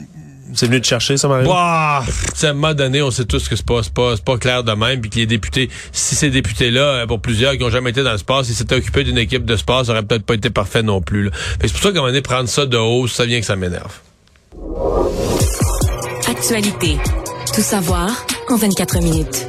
c'est 0.55 0.67
venu 0.67 0.81
te 0.81 0.87
chercher, 0.87 1.17
ça, 1.17 1.29
Mario? 1.29 1.49
Bah, 1.49 2.02
à 2.02 2.47
un 2.47 2.52
moment 2.52 2.75
donné, 2.75 3.02
on 3.02 3.11
sait 3.11 3.25
tous 3.25 3.49
que 3.49 3.56
c'est 3.56 3.64
pas, 3.64 3.81
pas, 3.94 4.17
pas 4.17 4.38
clair 4.38 4.64
de 4.64 4.73
même, 4.73 5.00
puis 5.00 5.11
que 5.11 5.17
les 5.17 5.26
députés, 5.26 5.70
si 5.93 6.14
ces 6.14 6.31
députés-là, 6.31 6.81
euh, 6.81 7.06
pour 7.06 7.20
plusieurs 7.20 7.56
qui 7.56 7.64
ont 7.64 7.70
jamais 7.70 7.91
été 7.91 8.02
dans 8.02 8.12
le 8.12 8.19
sport, 8.19 8.44
s'ils 8.44 8.55
s'étaient 8.55 8.76
occupés 8.76 9.05
d'une 9.05 9.19
équipe 9.19 9.44
de 9.44 9.56
sport, 9.56 9.85
ça 9.85 9.93
aurait 9.93 10.02
peut-être 10.02 10.25
pas 10.25 10.35
été 10.35 10.50
parfait 10.50 10.82
non 10.82 11.00
plus. 11.00 11.31
C'est 11.61 11.73
pour 11.73 11.82
ça 11.82 11.91
qu'à 11.91 11.99
un 11.99 12.00
moment 12.00 12.08
donné, 12.08 12.23
prendre 12.23 12.49
ça 12.49 12.67
de 12.67 12.76
haut, 12.76 13.06
ça 13.06 13.26
vient 13.26 13.41
que 13.41 13.47
ça 13.47 13.56
m'énerve. 13.56 13.99
Actualité. 16.29 16.96
Tout 17.55 17.62
savoir 17.62 18.08
en 18.49 18.56
24 18.56 19.00
minutes. 19.03 19.46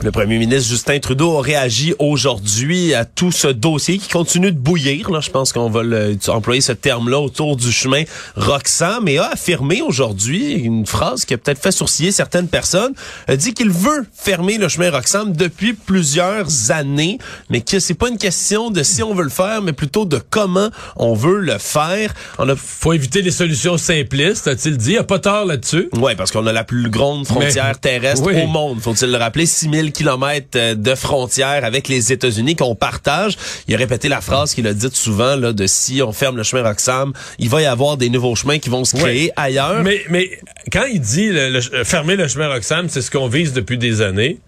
Le 0.00 0.12
premier 0.12 0.38
ministre 0.38 0.70
Justin 0.70 1.00
Trudeau 1.00 1.38
a 1.38 1.42
réagi 1.42 1.92
aujourd'hui 1.98 2.94
à 2.94 3.04
tout 3.04 3.32
ce 3.32 3.48
dossier 3.48 3.98
qui 3.98 4.08
continue 4.08 4.52
de 4.52 4.58
bouillir. 4.58 5.10
Là, 5.10 5.18
je 5.20 5.30
pense 5.30 5.52
qu'on 5.52 5.68
va 5.68 5.82
employer 6.28 6.60
ce 6.60 6.70
terme-là 6.70 7.18
autour 7.18 7.56
du 7.56 7.72
chemin 7.72 8.04
Roxham 8.36 9.02
mais 9.02 9.18
a 9.18 9.32
affirmé 9.32 9.82
aujourd'hui 9.82 10.52
une 10.52 10.86
phrase 10.86 11.24
qui 11.24 11.34
a 11.34 11.38
peut-être 11.38 11.60
fait 11.60 11.72
sourciller 11.72 12.12
certaines 12.12 12.46
personnes. 12.46 12.92
A 13.26 13.36
dit 13.36 13.54
qu'il 13.54 13.70
veut 13.70 14.06
fermer 14.14 14.56
le 14.56 14.68
chemin 14.68 14.90
Roxham 14.90 15.32
depuis 15.32 15.72
plusieurs 15.72 16.70
années, 16.70 17.18
mais 17.50 17.60
que 17.60 17.80
c'est 17.80 17.94
pas 17.94 18.08
une 18.08 18.18
question 18.18 18.70
de 18.70 18.84
si 18.84 19.02
on 19.02 19.14
veut 19.14 19.24
le 19.24 19.30
faire, 19.30 19.62
mais 19.62 19.72
plutôt 19.72 20.04
de 20.04 20.20
comment 20.30 20.70
on 20.96 21.14
veut 21.14 21.40
le 21.40 21.58
faire. 21.58 22.14
On 22.38 22.48
a... 22.48 22.54
Faut 22.54 22.92
éviter 22.92 23.20
les 23.20 23.32
solutions 23.32 23.76
simplistes, 23.76 24.46
a-t-il 24.46 24.76
dit. 24.76 24.92
Il 24.92 24.98
a 24.98 25.04
pas 25.04 25.18
tort 25.18 25.44
là-dessus. 25.44 25.88
Oui, 25.94 26.12
parce 26.16 26.30
qu'on 26.30 26.46
a 26.46 26.52
la 26.52 26.64
plus 26.64 26.88
grande 26.88 27.26
frontière 27.26 27.80
terrestre 27.80 28.32
au 28.32 28.46
monde, 28.46 28.80
faut-il 28.80 29.10
le 29.10 29.18
rappeler? 29.18 29.46
6000 29.46 29.87
kilomètres 29.90 30.56
euh, 30.56 30.74
de 30.74 30.94
frontières 30.94 31.64
avec 31.64 31.88
les 31.88 32.12
États-Unis 32.12 32.56
qu'on 32.56 32.74
partage. 32.74 33.36
Il 33.66 33.74
a 33.74 33.78
répété 33.78 34.08
la 34.08 34.20
phrase 34.20 34.54
qu'il 34.54 34.66
a 34.66 34.74
dite 34.74 34.96
souvent 34.96 35.36
là, 35.36 35.52
de 35.52 35.66
si 35.66 36.02
on 36.02 36.12
ferme 36.12 36.36
le 36.36 36.42
chemin 36.42 36.62
Roxham, 36.62 37.12
il 37.38 37.48
va 37.48 37.62
y 37.62 37.66
avoir 37.66 37.96
des 37.96 38.10
nouveaux 38.10 38.34
chemins 38.34 38.58
qui 38.58 38.70
vont 38.70 38.84
se 38.84 38.96
créer 38.96 39.30
ailleurs. 39.36 39.82
Mais, 39.82 40.02
mais 40.10 40.30
quand 40.72 40.84
il 40.84 41.00
dit 41.00 41.30
le, 41.30 41.60
fermer 41.84 42.16
le 42.16 42.28
chemin 42.28 42.48
Roxham, 42.48 42.88
c'est 42.88 43.02
ce 43.02 43.10
qu'on 43.10 43.28
vise 43.28 43.52
depuis 43.52 43.78
des 43.78 44.00
années. 44.00 44.38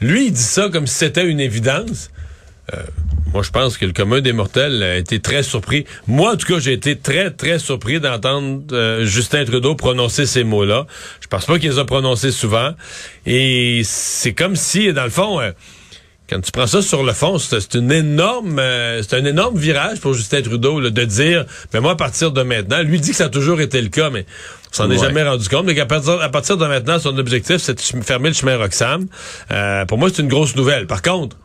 Lui, 0.00 0.26
il 0.26 0.32
dit 0.32 0.42
ça 0.42 0.68
comme 0.72 0.86
si 0.86 0.94
c'était 0.94 1.24
une 1.24 1.40
évidence. 1.40 2.10
Euh, 2.72 2.82
moi, 3.32 3.42
je 3.42 3.50
pense 3.50 3.76
que 3.76 3.84
le 3.84 3.92
commun 3.92 4.20
des 4.20 4.32
mortels 4.32 4.82
a 4.82 4.96
été 4.96 5.20
très 5.20 5.42
surpris. 5.42 5.84
Moi, 6.06 6.32
en 6.32 6.36
tout 6.36 6.46
cas, 6.46 6.58
j'ai 6.60 6.72
été 6.72 6.96
très, 6.96 7.30
très 7.30 7.58
surpris 7.58 8.00
d'entendre 8.00 8.62
euh, 8.72 9.04
Justin 9.04 9.44
Trudeau 9.44 9.74
prononcer 9.74 10.24
ces 10.24 10.44
mots-là. 10.44 10.86
Je 11.20 11.26
pense 11.26 11.44
pas 11.44 11.58
qu'il 11.58 11.70
les 11.70 11.78
a 11.78 11.84
prononcés 11.84 12.30
souvent. 12.30 12.70
Et 13.26 13.82
c'est 13.84 14.32
comme 14.32 14.56
si, 14.56 14.92
dans 14.92 15.04
le 15.04 15.10
fond, 15.10 15.40
euh, 15.40 15.50
quand 16.30 16.40
tu 16.40 16.52
prends 16.52 16.66
ça 16.66 16.80
sur 16.80 17.02
le 17.02 17.12
fond, 17.12 17.38
c'est 17.38 17.74
une 17.74 17.92
énorme, 17.92 18.58
c'est 19.02 19.14
un 19.14 19.24
énorme 19.26 19.58
virage 19.58 20.00
pour 20.00 20.14
Justin 20.14 20.40
Trudeau 20.40 20.80
de 20.80 21.04
dire, 21.04 21.44
mais 21.74 21.80
moi, 21.80 21.92
à 21.92 21.96
partir 21.96 22.32
de 22.32 22.42
maintenant, 22.42 22.80
lui 22.82 22.98
dit 22.98 23.10
que 23.10 23.16
ça 23.16 23.26
a 23.26 23.28
toujours 23.28 23.60
été 23.60 23.82
le 23.82 23.90
cas, 23.90 24.08
mais 24.08 24.24
on 24.72 24.74
s'en 24.74 24.90
est 24.90 24.96
jamais 24.96 25.22
rendu 25.22 25.46
compte, 25.50 25.66
mais 25.66 25.74
qu'à 25.74 25.84
partir, 25.84 26.22
à 26.22 26.30
partir 26.30 26.56
de 26.56 26.66
maintenant, 26.66 26.98
son 26.98 27.18
objectif, 27.18 27.58
c'est 27.58 27.74
de 27.74 28.02
fermer 28.02 28.30
le 28.30 28.34
chemin 28.34 28.56
Roxham. 28.56 29.06
pour 29.86 29.98
moi, 29.98 30.08
c'est 30.08 30.22
une 30.22 30.28
grosse 30.28 30.56
nouvelle. 30.56 30.86
Par 30.86 31.02
contre, 31.02 31.36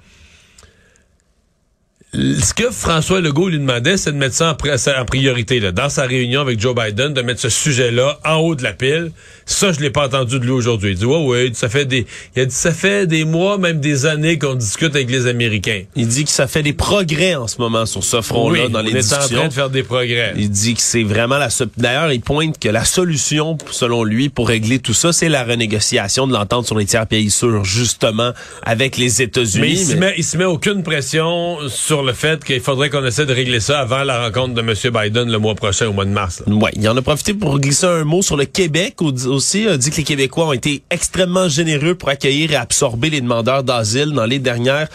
ce 2.12 2.56
que 2.56 2.72
François 2.72 3.22
Legault 3.22 3.50
lui 3.50 3.60
demandait, 3.60 3.96
c'est 3.96 4.12
de 4.12 4.18
mettre 4.18 4.34
ça 4.34 4.50
en, 4.52 5.06
priorité, 5.06 5.60
là, 5.60 5.72
dans 5.72 5.90
sa 5.90 6.04
réunion 6.06 6.42
avec 6.42 6.60
Joe 6.60 6.74
Biden, 6.74 7.14
de 7.14 7.22
mettre 7.22 7.40
ce 7.40 7.50
sujet-là 7.50 8.20
en 8.26 8.38
haut 8.38 8.56
de 8.56 8.64
la 8.64 8.74
pile. 8.74 9.12
Ça, 9.46 9.72
je 9.72 9.80
l'ai 9.80 9.92
pas 9.92 10.08
entendu 10.08 10.40
de 10.40 10.44
lui 10.44 10.52
aujourd'hui. 10.52 10.92
Il 10.92 10.98
dit, 10.98 11.06
ouais, 11.06 11.24
ouais, 11.26 11.52
ça 11.54 11.70
fait 11.70 11.86
des, 11.86 12.08
il 12.36 12.42
a 12.42 12.46
dit, 12.46 12.56
ça 12.56 12.72
fait 12.72 13.06
des 13.06 13.26
mois, 13.26 13.60
même 13.60 13.80
des 13.80 14.08
années 14.08 14.40
qu'on 14.40 14.56
discute 14.56 14.96
avec 14.96 15.10
les 15.12 15.28
Américains. 15.28 15.84
Il 15.96 16.08
dit 16.08 16.26
que 16.26 16.32
ça 16.32 16.48
fait 16.48 16.64
des 16.64 16.74
progrès 16.74 17.36
en 17.36 17.48
ce 17.48 17.60
moment 17.60 17.86
sur 17.86 18.04
ce 18.04 18.22
front-là 18.22 18.70
dans 18.70 18.82
les 18.82 18.94
discussions. 18.94 19.20
est 19.20 19.36
en 19.36 19.40
train 19.40 19.48
de 19.48 19.54
faire 19.54 19.70
des 19.70 19.84
progrès. 19.84 20.34
Il 20.36 20.50
dit 20.50 20.74
que 20.74 20.82
c'est 20.82 21.04
vraiment 21.04 21.38
la, 21.38 21.50
d'ailleurs, 21.78 22.12
il 22.12 22.22
pointe 22.22 22.58
que 22.58 22.70
la 22.70 22.86
solution, 22.86 23.58
selon 23.70 24.04
lui, 24.04 24.30
pour 24.30 24.48
régler 24.48 24.80
tout 24.80 24.96
ça, 24.96 25.14
c'est 25.14 25.30
la 25.30 25.44
renégociation 25.44 26.26
de 26.26 26.34
l'entente 26.34 26.66
sur 26.66 26.78
les 26.78 26.86
tiers 26.86 27.06
pays 27.06 27.30
sûrs, 27.30 27.66
justement, 27.66 28.32
avec 28.64 28.98
les 28.98 29.22
États-Unis. 29.22 29.62
Mais 29.62 29.72
il, 29.74 29.86
Se 29.86 29.96
met, 29.96 30.14
il 30.18 30.24
se 30.24 30.38
met 30.38 30.46
aucune 30.46 30.82
pression 30.82 31.58
sur 31.68 31.99
le 32.04 32.14
fait 32.14 32.44
qu'il 32.44 32.62
faudrait 32.62 32.90
qu'on 32.90 33.06
essaie 33.06 33.26
de 33.26 33.34
régler 33.34 33.60
ça 33.60 33.80
avant 33.80 34.04
la 34.04 34.26
rencontre 34.26 34.54
de 34.54 34.62
M. 34.62 34.74
Biden 34.94 35.32
le 35.32 35.38
mois 35.40 35.56
prochain, 35.56 35.88
au 35.88 35.94
mois 35.94 36.06
de 36.06 36.12
mars. 36.12 36.44
Oui, 36.48 36.70
il 36.76 36.88
en 36.90 36.98
a 36.98 37.02
profité 37.02 37.34
pour 37.34 37.60
glisser 37.60 37.86
un 37.86 38.04
mot 38.04 38.22
sur 38.22 38.38
le 38.38 38.46
Québec 38.46 39.02
aussi. 39.02 39.62
Il 39.62 39.70
a 39.70 39.78
dit 39.78 39.90
que 39.92 39.98
les 39.98 40.04
Québécois 40.04 40.48
ont 40.48 40.54
été 40.54 40.84
extrêmement 40.90 41.48
généreux 41.48 41.96
pour 41.96 42.10
accueillir 42.10 42.52
et 42.52 42.56
absorber 42.56 43.10
les 43.10 43.22
demandeurs 43.22 43.64
d'asile 43.64 44.12
dans 44.12 44.26
les 44.26 44.40
dernières 44.40 44.88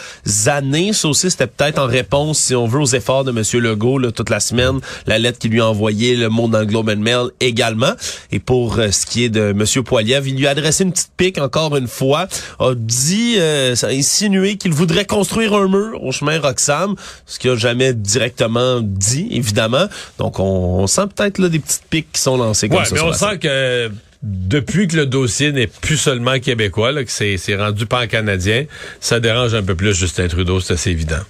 années. 0.47 0.93
Ça 0.93 1.09
aussi, 1.09 1.31
c'était 1.31 1.47
peut-être 1.47 1.79
en 1.79 1.87
réponse, 1.87 2.39
si 2.39 2.55
on 2.55 2.67
veut, 2.67 2.81
aux 2.81 2.87
efforts 2.87 3.25
de 3.25 3.31
M. 3.31 3.63
Legault 3.63 3.99
là, 3.99 4.13
toute 4.13 4.31
la 4.31 4.41
semaine. 4.41 4.81
La 5.07 5.19
lettre 5.19 5.39
qu'il 5.39 5.51
lui 5.51 5.61
a 5.61 5.69
envoyée, 5.69 6.17
le 6.17 6.29
mot 6.29 6.49
dans 6.49 6.61
le 6.61 6.67
and 6.77 6.97
Mail 6.97 7.31
également. 7.41 7.93
Et 8.33 8.39
pour 8.39 8.79
euh, 8.79 8.91
ce 8.91 9.07
qui 9.07 9.25
est 9.25 9.29
de 9.29 9.51
M. 9.51 9.65
Poiliev, 9.85 10.29
il 10.29 10.37
lui 10.37 10.47
a 10.47 10.51
adressé 10.51 10.85
une 10.85 10.93
petite 10.93 11.13
pique 11.17 11.39
encore 11.39 11.77
une 11.77 11.89
fois. 11.89 12.27
A 12.59 12.75
dit, 12.75 13.37
euh, 13.39 13.75
a 13.83 13.87
insinué 13.87 14.57
qu'il 14.57 14.73
voudrait 14.73 15.05
construire 15.05 15.55
un 15.55 15.69
mur 15.69 16.03
au 16.03 16.13
chemin 16.13 16.41
Roxham 16.41 16.94
ce 17.27 17.39
qu'il 17.39 17.51
a 17.51 17.57
jamais 17.57 17.93
directement 17.93 18.81
dit, 18.81 19.29
évidemment. 19.31 19.87
Donc, 20.19 20.39
on, 20.41 20.87
sent 20.87 21.07
peut-être 21.15 21.39
là 21.39 21.49
des 21.49 21.59
petites 21.59 21.85
piques 21.89 22.13
qui 22.13 22.21
sont 22.21 22.37
lancées 22.37 22.69
comme 22.69 22.79
ouais, 22.79 22.85
ça. 22.85 22.95
mais 22.95 23.01
on 23.01 23.13
sent 23.13 23.39
que 23.39 23.91
depuis 24.23 24.89
que 24.89 24.97
le 24.97 25.07
dossier 25.07 25.53
n'est 25.53 25.67
plus 25.67 25.99
seulement 25.99 26.39
québécois, 26.39 26.93
que 27.05 27.11
c'est 27.11 27.57
rendu 27.57 27.87
pan-canadien, 27.87 28.65
ça 29.01 29.21
dérange 29.21 29.55
un 29.55 29.63
peu 29.63 29.75
plus 29.75 29.95
Justin 29.95 30.29
Trudeau, 30.29 30.61
c'est 30.61 30.75
assez 30.75 30.91
évident. 30.91 31.21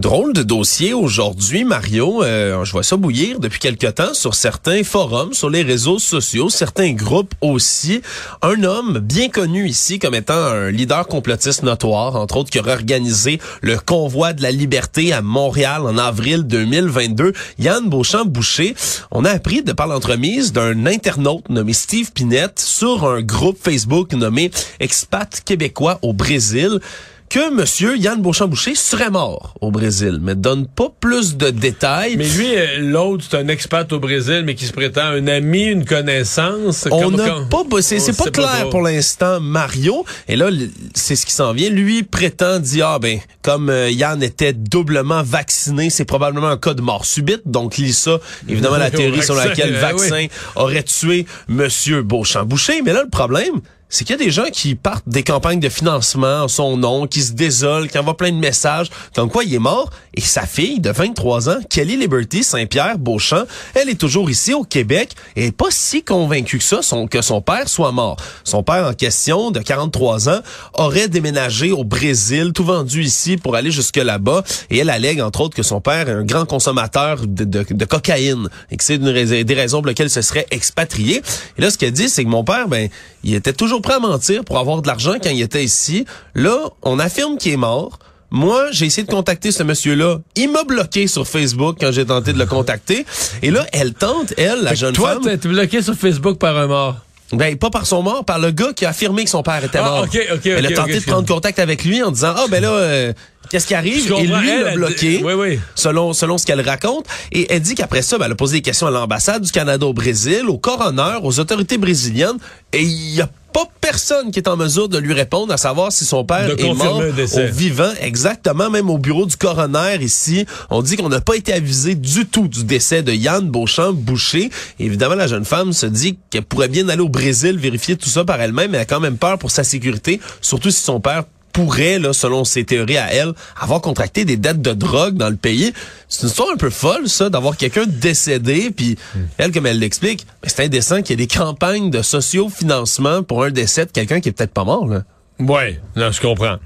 Drôle 0.00 0.32
de 0.32 0.42
dossier 0.42 0.92
aujourd'hui, 0.92 1.62
Mario. 1.62 2.24
Euh, 2.24 2.64
je 2.64 2.72
vois 2.72 2.82
ça 2.82 2.96
bouillir 2.96 3.38
depuis 3.38 3.60
quelque 3.60 3.86
temps 3.86 4.12
sur 4.12 4.34
certains 4.34 4.82
forums, 4.82 5.34
sur 5.34 5.50
les 5.50 5.62
réseaux 5.62 6.00
sociaux, 6.00 6.48
certains 6.50 6.92
groupes 6.92 7.32
aussi. 7.40 8.02
Un 8.42 8.64
homme 8.64 8.98
bien 8.98 9.28
connu 9.28 9.68
ici 9.68 10.00
comme 10.00 10.16
étant 10.16 10.34
un 10.34 10.72
leader 10.72 11.06
complotiste 11.06 11.62
notoire, 11.62 12.16
entre 12.16 12.38
autres, 12.38 12.50
qui 12.50 12.58
aurait 12.58 12.72
organisé 12.72 13.38
le 13.60 13.78
convoi 13.78 14.32
de 14.32 14.42
la 14.42 14.50
liberté 14.50 15.12
à 15.12 15.22
Montréal 15.22 15.82
en 15.82 15.96
avril 15.96 16.42
2022, 16.42 17.32
Yann 17.60 17.88
Beauchamp-Boucher. 17.88 18.74
On 19.12 19.24
a 19.24 19.30
appris 19.30 19.62
de 19.62 19.72
par 19.72 19.86
l'entremise 19.86 20.52
d'un 20.52 20.86
internaute 20.86 21.48
nommé 21.50 21.72
Steve 21.72 22.10
Pinette 22.10 22.58
sur 22.58 23.08
un 23.08 23.22
groupe 23.22 23.58
Facebook 23.62 24.12
nommé 24.12 24.50
Expat 24.80 25.40
québécois 25.44 26.00
au 26.02 26.12
Brésil 26.12 26.80
que 27.28 27.52
Monsieur 27.52 27.96
Yann 27.96 28.22
Beauchamp-Boucher 28.22 28.74
serait 28.74 29.10
mort 29.10 29.54
au 29.60 29.70
Brésil, 29.70 30.18
mais 30.22 30.34
donne 30.34 30.66
pas 30.66 30.88
plus 31.00 31.36
de 31.36 31.50
détails. 31.50 32.16
Mais 32.16 32.28
lui, 32.28 32.54
euh, 32.54 32.78
l'autre, 32.78 33.24
c'est 33.28 33.36
un 33.36 33.48
expat 33.48 33.92
au 33.92 33.98
Brésil, 33.98 34.42
mais 34.44 34.54
qui 34.54 34.66
se 34.66 34.72
prétend 34.72 35.02
un 35.02 35.26
ami, 35.26 35.64
une 35.64 35.84
connaissance. 35.84 36.86
On 36.90 37.10
n'a 37.10 37.40
pas, 37.50 37.64
c'est 37.80 38.16
pas 38.16 38.30
clair 38.30 38.68
pour 38.70 38.82
l'instant, 38.82 39.40
Mario. 39.40 40.04
Et 40.28 40.36
là, 40.36 40.50
c'est 40.94 41.16
ce 41.16 41.26
qui 41.26 41.32
s'en 41.32 41.52
vient. 41.52 41.70
Lui 41.70 42.02
prétend 42.02 42.58
dire, 42.58 42.86
ah 42.88 42.98
ben, 42.98 43.18
comme 43.42 43.68
euh, 43.68 43.90
Yann 43.90 44.22
était 44.22 44.52
doublement 44.52 45.22
vacciné, 45.22 45.90
c'est 45.90 46.04
probablement 46.04 46.48
un 46.48 46.56
cas 46.56 46.74
de 46.74 46.82
mort 46.82 47.04
subite. 47.04 47.42
Donc, 47.46 47.76
lit 47.76 47.92
ça, 47.92 48.18
évidemment, 48.48 48.76
la 48.76 48.90
théorie 48.92 49.22
sur 49.22 49.34
laquelle 49.34 49.72
le 49.72 49.78
vaccin 49.78 50.26
aurait 50.56 50.82
tué 50.82 51.26
Monsieur 51.48 52.02
Beauchamp-Boucher. 52.02 52.82
Mais 52.82 52.92
là, 52.92 53.02
le 53.02 53.10
problème, 53.10 53.60
c'est 53.94 54.04
qu'il 54.04 54.16
y 54.18 54.20
a 54.20 54.24
des 54.24 54.32
gens 54.32 54.50
qui 54.52 54.74
partent 54.74 55.08
des 55.08 55.22
campagnes 55.22 55.60
de 55.60 55.68
financement 55.68 56.42
en 56.42 56.48
son 56.48 56.76
nom, 56.76 57.06
qui 57.06 57.22
se 57.22 57.30
désolent, 57.30 57.86
qui 57.86 57.96
envoient 57.96 58.16
plein 58.16 58.32
de 58.32 58.36
messages, 58.36 58.88
comme 59.14 59.30
quoi 59.30 59.44
il 59.44 59.54
est 59.54 59.60
mort. 59.60 59.88
Et 60.14 60.20
sa 60.20 60.46
fille 60.46 60.80
de 60.80 60.90
23 60.90 61.48
ans, 61.48 61.58
Kelly 61.70 61.96
Liberty 61.96 62.42
Saint-Pierre 62.42 62.98
Beauchamp, 62.98 63.44
elle 63.74 63.88
est 63.88 64.00
toujours 64.00 64.30
ici 64.30 64.52
au 64.52 64.64
Québec 64.64 65.12
et 65.36 65.46
est 65.46 65.56
pas 65.56 65.70
si 65.70 66.02
convaincue 66.02 66.58
que 66.58 66.64
ça, 66.64 66.80
que 67.08 67.22
son 67.22 67.40
père 67.40 67.68
soit 67.68 67.92
mort. 67.92 68.16
Son 68.42 68.64
père 68.64 68.84
en 68.84 68.94
question, 68.94 69.52
de 69.52 69.60
43 69.60 70.28
ans, 70.28 70.40
aurait 70.72 71.08
déménagé 71.08 71.70
au 71.70 71.84
Brésil, 71.84 72.50
tout 72.52 72.64
vendu 72.64 73.04
ici 73.04 73.36
pour 73.36 73.54
aller 73.54 73.70
jusque 73.70 73.96
là-bas. 73.96 74.42
Et 74.70 74.78
elle 74.78 74.90
allègue, 74.90 75.20
entre 75.20 75.40
autres, 75.42 75.54
que 75.54 75.62
son 75.62 75.80
père 75.80 76.08
est 76.08 76.12
un 76.12 76.24
grand 76.24 76.46
consommateur 76.46 77.20
de, 77.28 77.84
cocaïne 77.84 78.48
et 78.72 78.76
que 78.76 78.82
c'est 78.82 78.96
une 78.96 79.12
des 79.44 79.54
raisons 79.54 79.82
pour 79.82 79.86
lesquelles 79.86 80.10
ce 80.10 80.22
serait 80.22 80.46
expatrié. 80.50 81.22
Et 81.58 81.62
là, 81.62 81.70
ce 81.70 81.78
qu'elle 81.78 81.92
dit, 81.92 82.08
c'est 82.08 82.24
que 82.24 82.28
mon 82.28 82.42
père, 82.42 82.66
ben, 82.66 82.88
il 83.22 83.34
était 83.34 83.52
toujours 83.52 83.82
prêt 83.84 83.94
à 83.94 83.98
mentir 84.00 84.44
pour 84.44 84.58
avoir 84.58 84.82
de 84.82 84.88
l'argent 84.88 85.14
quand 85.22 85.30
il 85.30 85.42
était 85.42 85.62
ici. 85.62 86.06
Là, 86.34 86.58
on 86.82 86.98
affirme 86.98 87.36
qu'il 87.36 87.52
est 87.52 87.58
mort. 87.58 87.98
Moi, 88.30 88.72
j'ai 88.72 88.86
essayé 88.86 89.06
de 89.06 89.12
contacter 89.12 89.52
ce 89.52 89.62
monsieur-là. 89.62 90.18
Il 90.34 90.50
m'a 90.50 90.64
bloqué 90.64 91.06
sur 91.06 91.28
Facebook 91.28 91.76
quand 91.78 91.92
j'ai 91.92 92.04
tenté 92.04 92.32
de 92.32 92.38
le 92.38 92.46
contacter. 92.46 93.06
Et 93.42 93.50
là, 93.50 93.64
elle 93.72 93.92
tente, 93.92 94.34
elle, 94.36 94.62
la 94.62 94.74
jeune 94.74 94.94
toi, 94.94 95.12
femme. 95.12 95.22
Toi, 95.22 95.36
t'es 95.36 95.48
bloqué 95.48 95.82
sur 95.82 95.94
Facebook 95.94 96.38
par 96.38 96.56
un 96.56 96.66
mort. 96.66 96.96
Ben, 97.32 97.56
pas 97.56 97.70
par 97.70 97.86
son 97.86 98.02
mort, 98.02 98.24
par 98.24 98.38
le 98.38 98.50
gars 98.50 98.72
qui 98.74 98.84
a 98.84 98.90
affirmé 98.90 99.24
que 99.24 99.30
son 99.30 99.42
père 99.42 99.62
était 99.64 99.78
ah, 99.78 99.84
mort. 99.84 100.06
elle 100.44 100.66
a 100.66 100.70
tenté 100.72 101.00
de 101.00 101.04
prendre 101.04 101.26
contact 101.26 101.58
avec 101.58 101.84
lui 101.84 102.02
en 102.02 102.10
disant, 102.10 102.34
ah, 102.36 102.46
ben 102.50 102.62
là, 102.62 102.70
euh, 102.70 103.12
qu'est-ce 103.50 103.66
qui 103.66 103.74
arrive? 103.74 104.12
Et 104.12 104.26
lui 104.26 104.62
l'a 104.62 104.74
bloqué, 104.74 105.22
oui, 105.24 105.32
oui. 105.34 105.60
selon 105.74 106.12
selon 106.12 106.38
ce 106.38 106.46
qu'elle 106.46 106.60
raconte. 106.60 107.06
Et 107.32 107.52
elle 107.52 107.60
dit 107.60 107.74
qu'après 107.74 108.02
ça, 108.02 108.18
ben, 108.18 108.26
elle 108.26 108.32
a 108.32 108.36
posé 108.36 108.56
des 108.56 108.62
questions 108.62 108.86
à 108.86 108.90
l'ambassade 108.90 109.42
du 109.42 109.52
Canada 109.52 109.86
au 109.86 109.92
Brésil, 109.92 110.44
au 110.48 110.58
coroner, 110.58 111.18
aux 111.22 111.40
autorités 111.40 111.78
brésiliennes, 111.78 112.38
et 112.72 112.82
il 112.82 113.14
y 113.14 113.20
a 113.20 113.28
pas 113.54 113.68
personne 113.80 114.32
qui 114.32 114.40
est 114.40 114.48
en 114.48 114.56
mesure 114.56 114.88
de 114.88 114.98
lui 114.98 115.14
répondre 115.14 115.52
à 115.52 115.56
savoir 115.56 115.92
si 115.92 116.04
son 116.04 116.24
père 116.24 116.50
est 116.50 116.74
mort 116.74 117.00
au 117.00 117.52
vivant. 117.52 117.92
Exactement, 118.00 118.68
même 118.68 118.90
au 118.90 118.98
bureau 118.98 119.26
du 119.26 119.36
coroner 119.36 119.96
ici, 120.00 120.44
on 120.70 120.82
dit 120.82 120.96
qu'on 120.96 121.08
n'a 121.08 121.20
pas 121.20 121.36
été 121.36 121.52
avisé 121.52 121.94
du 121.94 122.26
tout 122.26 122.48
du 122.48 122.64
décès 122.64 123.04
de 123.04 123.12
Yann 123.12 123.48
Beauchamp-Boucher. 123.48 124.50
Évidemment, 124.80 125.14
la 125.14 125.28
jeune 125.28 125.44
femme 125.44 125.72
se 125.72 125.86
dit 125.86 126.18
qu'elle 126.30 126.42
pourrait 126.42 126.68
bien 126.68 126.88
aller 126.88 127.00
au 127.00 127.08
Brésil 127.08 127.56
vérifier 127.56 127.96
tout 127.96 128.08
ça 128.08 128.24
par 128.24 128.40
elle-même, 128.40 128.72
mais 128.72 128.78
elle 128.78 128.82
a 128.82 128.86
quand 128.86 129.00
même 129.00 129.18
peur 129.18 129.38
pour 129.38 129.52
sa 129.52 129.62
sécurité, 129.62 130.20
surtout 130.40 130.72
si 130.72 130.82
son 130.82 130.98
père 130.98 131.22
pourrait, 131.54 131.98
là, 131.98 132.12
selon 132.12 132.44
ses 132.44 132.64
théories 132.64 132.98
à 132.98 133.14
elle, 133.14 133.32
avoir 133.58 133.80
contracté 133.80 134.26
des 134.26 134.36
dettes 134.36 134.60
de 134.60 134.72
drogue 134.72 135.16
dans 135.16 135.30
le 135.30 135.36
pays. 135.36 135.72
C'est 136.08 136.22
une 136.22 136.28
histoire 136.28 136.50
un 136.52 136.56
peu 136.56 136.68
folle, 136.68 137.08
ça, 137.08 137.30
d'avoir 137.30 137.56
quelqu'un 137.56 137.86
décédé, 137.86 138.70
puis 138.70 138.98
elle, 139.38 139.52
comme 139.52 139.64
elle 139.64 139.78
l'explique, 139.78 140.26
c'est 140.42 140.64
indécent 140.64 141.00
qu'il 141.00 141.18
y 141.18 141.22
ait 141.22 141.26
des 141.26 141.34
campagnes 141.34 141.90
de 141.90 142.02
sociofinancement 142.02 143.22
pour 143.22 143.44
un 143.44 143.50
décès 143.50 143.86
de 143.86 143.92
quelqu'un 143.92 144.20
qui 144.20 144.28
est 144.28 144.32
peut-être 144.32 144.52
pas 144.52 144.64
mort. 144.64 144.86
Là. 144.86 145.04
Ouais, 145.38 145.80
non, 145.96 146.10
je 146.10 146.20
comprends. 146.20 146.56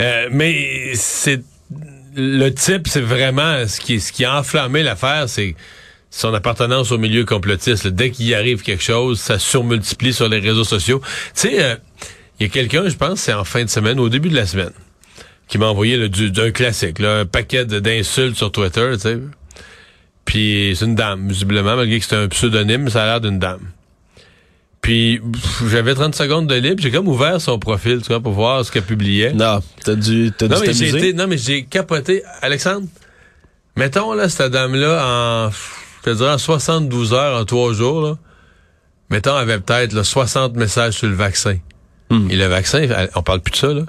Euh, 0.00 0.28
mais 0.30 0.92
c'est 0.94 1.42
le 2.14 2.48
type, 2.50 2.88
c'est 2.88 3.00
vraiment 3.00 3.66
ce 3.66 3.80
qui, 3.80 4.00
ce 4.00 4.12
qui 4.12 4.24
a 4.24 4.38
enflammé 4.38 4.82
l'affaire, 4.82 5.28
c'est 5.28 5.56
son 6.10 6.32
appartenance 6.32 6.92
au 6.92 6.98
milieu 6.98 7.24
complotiste. 7.24 7.88
Dès 7.88 8.10
qu'il 8.10 8.32
arrive 8.34 8.62
quelque 8.62 8.82
chose, 8.82 9.20
ça 9.20 9.38
surmultiplie 9.38 10.12
sur 10.12 10.28
les 10.28 10.38
réseaux 10.38 10.64
sociaux. 10.64 11.02
Tu 11.34 11.48
sais, 11.48 11.62
euh, 11.62 11.76
il 12.38 12.46
y 12.46 12.50
a 12.50 12.52
quelqu'un, 12.52 12.88
je 12.88 12.96
pense, 12.96 13.20
c'est 13.20 13.32
en 13.32 13.44
fin 13.44 13.64
de 13.64 13.70
semaine, 13.70 13.98
au 13.98 14.08
début 14.08 14.28
de 14.28 14.36
la 14.36 14.46
semaine, 14.46 14.72
qui 15.48 15.58
m'a 15.58 15.66
envoyé 15.66 15.96
le, 15.96 16.08
d'un 16.08 16.50
classique, 16.50 16.98
là, 16.98 17.20
un 17.20 17.26
paquet 17.26 17.64
d'insultes 17.64 18.36
sur 18.36 18.52
Twitter, 18.52 18.90
tu 18.94 19.00
sais. 19.00 19.18
Puis 20.24 20.74
c'est 20.76 20.84
une 20.84 20.96
dame, 20.96 21.28
visiblement, 21.28 21.76
malgré 21.76 21.98
que 21.98 22.04
c'est 22.04 22.16
un 22.16 22.28
pseudonyme, 22.28 22.88
ça 22.88 23.04
a 23.04 23.06
l'air 23.06 23.20
d'une 23.20 23.38
dame. 23.38 23.60
Puis 24.86 25.20
j'avais 25.68 25.94
30 25.94 26.14
secondes 26.14 26.46
de 26.46 26.54
libre, 26.54 26.80
j'ai 26.80 26.90
comme 26.90 27.08
ouvert 27.08 27.40
son 27.40 27.58
profil, 27.58 28.02
tu 28.02 28.08
vois, 28.08 28.20
pour 28.20 28.32
voir 28.32 28.64
ce 28.64 28.70
qu'elle 28.70 28.84
publiait. 28.84 29.32
Non, 29.32 29.60
t'as 29.84 29.94
dû, 29.94 30.30
t'as 30.36 30.48
non, 30.48 30.58
mais 30.60 30.72
j'ai 30.72 30.88
été, 30.88 31.12
non, 31.12 31.26
mais 31.26 31.38
j'ai 31.38 31.64
capoté. 31.64 32.22
Alexandre, 32.42 32.86
mettons 33.76 34.12
là 34.12 34.28
cette 34.28 34.52
dame-là 34.52 35.04
en, 35.04 35.50
je 35.50 36.10
te 36.10 36.16
dirais, 36.16 36.30
en 36.30 36.38
72 36.38 37.14
heures, 37.14 37.40
en 37.40 37.44
trois 37.44 37.72
jours, 37.72 38.00
là, 38.00 38.18
mettons, 39.10 39.36
elle 39.36 39.50
avait 39.50 39.58
peut-être 39.58 40.04
60 40.04 40.54
messages 40.54 40.94
sur 40.94 41.08
le 41.08 41.14
vaccin. 41.14 41.58
Hmm. 42.10 42.30
Et 42.30 42.36
le 42.36 42.46
vaccin, 42.46 42.86
on 43.14 43.22
parle 43.22 43.40
plus 43.40 43.52
de 43.52 43.56
ça, 43.56 43.68
là. 43.68 43.82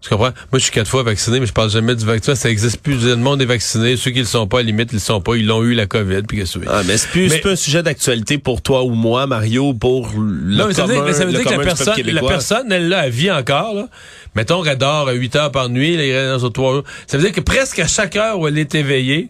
Tu 0.00 0.08
comprends? 0.08 0.30
Moi, 0.50 0.58
je 0.58 0.60
suis 0.60 0.72
quatre 0.72 0.88
fois 0.88 1.02
vacciné, 1.02 1.40
mais 1.40 1.46
je 1.46 1.52
parle 1.52 1.68
jamais 1.68 1.94
du 1.94 2.06
vaccin. 2.06 2.34
Ça 2.34 2.48
existe 2.48 2.80
plus. 2.80 3.04
Le 3.04 3.16
monde 3.16 3.42
est 3.42 3.46
vacciné. 3.46 3.96
Ceux 3.96 4.10
qui 4.10 4.20
le 4.20 4.24
sont 4.24 4.46
pas, 4.46 4.58
à 4.58 4.62
la 4.62 4.66
limite, 4.66 4.92
ils 4.92 4.96
le 4.96 5.00
sont 5.00 5.20
pas. 5.20 5.34
Ils 5.36 5.46
l'ont 5.46 5.62
eu, 5.62 5.74
la 5.74 5.86
COVID. 5.86 6.22
Puis 6.22 6.38
qu'est-ce 6.38 6.58
que 6.58 6.64
ah, 6.68 6.82
mais 6.86 6.96
c'est 6.96 7.10
plus, 7.10 7.28
mais... 7.28 7.46
un 7.46 7.56
sujet 7.56 7.82
d'actualité 7.82 8.38
pour 8.38 8.62
toi 8.62 8.82
ou 8.82 8.90
moi, 8.90 9.26
Mario, 9.26 9.74
pour 9.74 10.08
le 10.14 10.56
non, 10.56 10.68
mais 10.68 10.74
ça 10.74 10.86
veut 10.86 10.94
dire, 10.94 11.04
mais 11.04 11.12
ça 11.12 11.26
veut 11.26 11.32
dire 11.32 11.44
que 11.44 11.50
la 11.50 11.58
personne, 11.58 12.00
la 12.02 12.22
personne, 12.22 12.72
elle, 12.72 12.88
là, 12.88 13.06
elle 13.06 13.12
vit 13.12 13.30
encore, 13.30 13.74
là. 13.74 13.88
Mettons 14.34 14.62
qu'elle 14.62 14.78
dort 14.78 15.08
8 15.08 15.36
heures 15.36 15.52
par 15.52 15.68
nuit, 15.68 15.96
là, 15.96 16.06
il 16.06 16.12
reste 16.14 16.44
dans 16.44 16.50
trois 16.50 16.72
jours. 16.72 16.84
Ça 17.06 17.18
veut 17.18 17.24
dire 17.24 17.32
que 17.32 17.40
presque 17.42 17.78
à 17.78 17.86
chaque 17.86 18.16
heure 18.16 18.38
où 18.38 18.48
elle 18.48 18.58
est 18.58 18.74
éveillée, 18.74 19.28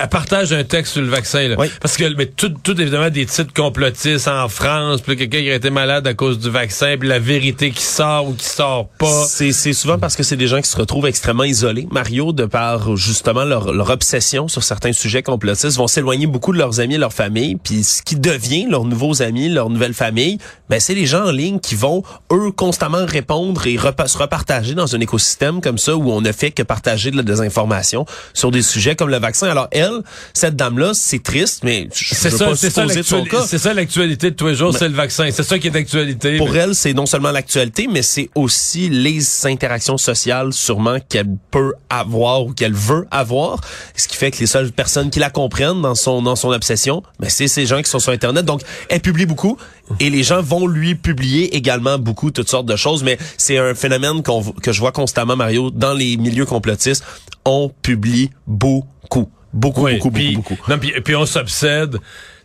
elle 0.00 0.08
partage 0.08 0.52
un 0.52 0.64
texte 0.64 0.94
sur 0.94 1.02
le 1.02 1.08
vaccin. 1.08 1.48
Là. 1.48 1.56
Parce 1.80 1.96
que 1.96 2.14
mais 2.14 2.26
tout, 2.26 2.52
tout 2.62 2.80
évidemment 2.80 3.10
des 3.10 3.26
titres 3.26 3.52
complotistes 3.52 4.28
en 4.28 4.48
France, 4.48 5.00
puis 5.00 5.16
quelqu'un 5.16 5.40
qui 5.40 5.50
a 5.50 5.54
été 5.54 5.70
malade 5.70 6.06
à 6.06 6.14
cause 6.14 6.38
du 6.38 6.50
vaccin, 6.50 6.96
puis 6.98 7.08
la 7.08 7.18
vérité 7.18 7.70
qui 7.70 7.82
sort 7.82 8.28
ou 8.28 8.34
qui 8.34 8.46
sort 8.46 8.88
pas. 8.98 9.24
C'est, 9.26 9.52
c'est 9.52 9.72
souvent 9.72 9.98
parce 9.98 10.16
que 10.16 10.22
c'est 10.22 10.36
des 10.36 10.46
gens 10.46 10.60
qui 10.60 10.68
se 10.68 10.76
retrouvent 10.76 11.06
extrêmement 11.06 11.44
isolés. 11.44 11.86
Mario, 11.90 12.32
de 12.32 12.46
par 12.46 12.96
justement 12.96 13.44
leur, 13.44 13.72
leur 13.72 13.90
obsession 13.90 14.48
sur 14.48 14.62
certains 14.62 14.92
sujets 14.92 15.22
complotistes, 15.22 15.76
vont 15.76 15.88
s'éloigner 15.88 16.26
beaucoup 16.26 16.52
de 16.52 16.58
leurs 16.58 16.80
amis 16.80 16.94
et 16.94 16.98
leur 16.98 17.12
famille. 17.12 17.56
Puis 17.56 17.84
ce 17.84 18.02
qui 18.02 18.16
devient 18.16 18.66
leurs 18.68 18.84
nouveaux 18.84 19.22
amis, 19.22 19.48
leur 19.48 19.70
nouvelle 19.70 19.94
famille, 19.94 20.38
ben 20.68 20.80
c'est 20.80 20.94
les 20.94 21.06
gens 21.06 21.26
en 21.26 21.30
ligne 21.30 21.60
qui 21.60 21.74
vont 21.74 22.02
eux 22.32 22.52
constamment 22.52 23.04
répondre 23.04 23.66
et 23.66 23.76
se 23.76 24.18
repartager 24.18 24.74
dans 24.74 24.94
un 24.94 25.00
écosystème 25.00 25.60
comme 25.60 25.78
ça 25.78 25.94
où 25.94 26.10
on 26.10 26.20
ne 26.20 26.32
fait 26.32 26.50
que 26.50 26.62
partager 26.62 27.10
de 27.10 27.16
la 27.16 27.22
désinformation 27.22 28.06
sur 28.32 28.50
des 28.50 28.62
sujets 28.62 28.96
comme 28.96 29.10
le 29.10 29.18
vaccin. 29.18 29.48
Alors 29.48 29.68
elle 29.72 29.89
cette 30.32 30.56
dame-là, 30.56 30.92
c'est 30.94 31.22
triste, 31.22 31.62
mais 31.64 31.88
c'est 31.92 32.30
ça, 32.30 32.54
c'est 32.54 32.70
ça, 32.70 32.86
c'est 33.46 33.58
ça 33.58 33.74
l'actualité 33.74 34.30
de 34.30 34.36
tous 34.36 34.48
les 34.48 34.54
jours, 34.54 34.76
c'est 34.76 34.88
le 34.88 34.94
vaccin. 34.94 35.28
C'est 35.30 35.42
ça 35.42 35.58
qui 35.58 35.68
est 35.68 35.70
d'actualité. 35.70 36.38
Pour 36.38 36.54
elle, 36.56 36.74
c'est 36.74 36.92
non 36.92 37.06
seulement 37.06 37.30
l'actualité, 37.30 37.88
mais 37.90 38.02
c'est 38.02 38.30
aussi 38.34 38.88
les 38.88 39.46
interactions 39.46 39.98
sociales, 39.98 40.52
sûrement 40.52 40.98
qu'elle 41.08 41.36
peut 41.50 41.72
avoir 41.88 42.44
ou 42.44 42.52
qu'elle 42.52 42.74
veut 42.74 43.06
avoir. 43.10 43.60
Ce 43.96 44.08
qui 44.08 44.16
fait 44.16 44.30
que 44.30 44.38
les 44.38 44.46
seules 44.46 44.72
personnes 44.72 45.10
qui 45.10 45.18
la 45.18 45.30
comprennent 45.30 45.82
dans 45.82 45.94
son 45.94 46.22
dans 46.22 46.36
son 46.36 46.50
obsession, 46.50 47.02
mais 47.18 47.26
ben, 47.26 47.30
c'est 47.30 47.48
ces 47.48 47.66
gens 47.66 47.82
qui 47.82 47.90
sont 47.90 47.98
sur 47.98 48.12
Internet. 48.12 48.44
Donc, 48.44 48.62
elle 48.88 49.00
publie 49.00 49.26
beaucoup 49.26 49.56
et 49.98 50.10
les 50.10 50.22
gens 50.22 50.42
vont 50.42 50.66
lui 50.66 50.94
publier 50.94 51.56
également 51.56 51.98
beaucoup 51.98 52.30
toutes 52.30 52.48
sortes 52.48 52.66
de 52.66 52.76
choses. 52.76 53.02
Mais 53.02 53.18
c'est 53.36 53.58
un 53.58 53.74
phénomène 53.74 54.22
que 54.62 54.72
je 54.72 54.80
vois 54.80 54.92
constamment, 54.92 55.36
Mario, 55.36 55.70
dans 55.70 55.94
les 55.94 56.16
milieux 56.16 56.46
complotistes. 56.46 57.04
On 57.44 57.70
publie 57.82 58.30
beaucoup. 58.46 58.88
Beaucoup, 59.52 59.88
beaucoup, 59.88 60.10
beaucoup, 60.10 60.32
beaucoup. 60.34 60.58
Non, 60.68 60.78
puis, 60.78 60.92
puis 61.04 61.16
on 61.16 61.26
s'obsède. 61.26 61.96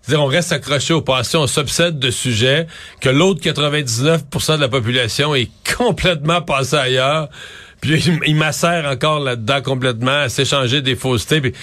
C'est-à-dire, 0.02 0.24
on 0.24 0.28
reste 0.28 0.52
accroché 0.52 0.94
au 0.94 1.02
passé, 1.02 1.36
on 1.36 1.48
s'obsède 1.48 1.98
de 1.98 2.12
sujets 2.12 2.68
que 3.02 3.10
l'autre 3.10 3.42
99% 3.42 4.56
de 4.56 4.62
la 4.62 4.70
population 4.70 5.34
est 5.34 5.50
complètement 5.78 6.44
passé 6.44 6.76
ailleurs. 6.76 7.30
Puis 7.82 8.04
il, 8.26 8.36
macère 8.36 8.86
encore 8.86 9.20
là-dedans 9.20 9.62
complètement 9.62 10.22
à 10.22 10.30
s'échanger 10.30 10.82
des 10.82 10.96
faussetés. 10.96 11.42
Puis, 11.42 11.54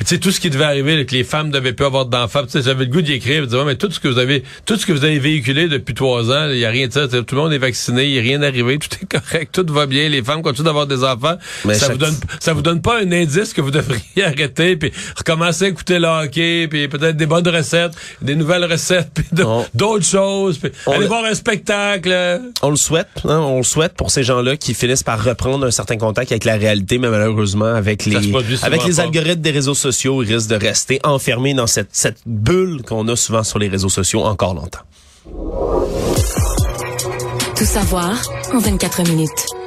tu 0.00 0.06
sais, 0.06 0.18
tout 0.18 0.30
ce 0.30 0.40
qui 0.40 0.48
devait 0.48 0.64
arriver, 0.64 1.04
que 1.04 1.14
les 1.14 1.24
femmes 1.24 1.50
devaient 1.50 1.74
plus 1.74 1.84
avoir 1.84 2.06
d'enfants, 2.06 2.44
tu 2.44 2.52
sais, 2.52 2.62
j'avais 2.62 2.86
le 2.86 2.90
goût 2.90 3.02
d'y 3.02 3.12
écrire, 3.12 3.46
dire, 3.46 3.66
mais 3.66 3.76
tout 3.76 3.90
ce 3.90 4.00
que 4.00 4.08
vous 4.08 4.18
avez, 4.18 4.44
tout 4.64 4.76
ce 4.76 4.86
que 4.86 4.92
vous 4.92 5.04
avez 5.04 5.18
véhiculé 5.18 5.68
depuis 5.68 5.92
trois 5.92 6.30
ans, 6.30 6.48
il 6.50 6.58
y 6.58 6.64
a 6.64 6.70
rien 6.70 6.88
de 6.88 6.92
ça, 6.92 7.06
tout 7.06 7.34
le 7.34 7.36
monde 7.36 7.52
est 7.52 7.58
vacciné, 7.58 8.06
il 8.06 8.12
n'y 8.12 8.18
a 8.18 8.22
rien 8.22 8.42
arrivé, 8.42 8.78
tout 8.80 8.88
est 9.02 9.20
correct, 9.20 9.52
tout 9.52 9.70
va 9.70 9.84
bien, 9.84 10.08
les 10.08 10.22
femmes 10.22 10.42
continuent 10.42 10.64
d'avoir 10.64 10.86
des 10.86 11.04
enfants. 11.04 11.36
Mais 11.66 11.74
ça 11.74 11.90
vous 11.90 11.98
donne, 11.98 12.16
ça 12.38 12.54
vous 12.54 12.62
donne 12.62 12.80
pas 12.80 13.02
un 13.02 13.12
indice 13.12 13.52
que 13.52 13.60
vous 13.60 13.70
devriez 13.70 14.24
arrêter, 14.24 14.76
puis 14.76 14.90
recommencer 15.16 15.66
à 15.66 15.68
écouter 15.68 15.98
le 15.98 16.08
hockey, 16.08 16.66
puis 16.68 16.88
peut-être 16.88 17.18
des 17.18 17.26
bonnes 17.26 17.48
recettes, 17.48 17.92
des 18.22 18.36
nouvelles 18.36 18.64
recettes, 18.64 19.10
puis 19.14 19.26
d'autres 19.74 20.06
choses, 20.06 20.56
puis 20.56 20.72
aller 20.86 21.06
voir 21.06 21.24
un 21.26 21.34
spectacle. 21.34 22.40
On 22.62 22.70
le 22.70 22.76
souhaite, 22.76 23.08
hein, 23.24 23.38
on 23.38 23.58
le 23.58 23.64
souhaite 23.64 23.92
pour 23.92 24.10
ces 24.10 24.24
gens-là 24.24 24.56
qui 24.56 24.72
finissent 24.72 25.02
par 25.02 25.22
reprendre 25.22 25.66
un 25.66 25.70
certain 25.70 25.98
contact 25.98 26.32
avec 26.32 26.44
la 26.44 26.56
réalité, 26.56 26.96
mais 26.96 27.10
malheureusement 27.10 27.66
avec 27.66 28.06
les, 28.06 28.16
avec 28.62 28.86
les 28.86 29.00
algorithmes 29.00 29.42
des 29.42 29.50
réseaux 29.50 29.74
sociaux 29.74 29.89
sociaux 29.92 30.16
risquent 30.18 30.50
de 30.50 30.56
rester 30.56 31.00
enfermés 31.04 31.54
dans 31.54 31.66
cette, 31.66 31.90
cette 31.92 32.20
bulle 32.26 32.82
qu'on 32.82 33.08
a 33.08 33.16
souvent 33.16 33.42
sur 33.42 33.58
les 33.58 33.68
réseaux 33.68 33.88
sociaux 33.88 34.22
encore 34.22 34.54
longtemps. 34.54 34.84
Tout 37.56 37.64
savoir 37.64 38.22
en 38.54 38.58
24 38.58 39.02
minutes. 39.08 39.59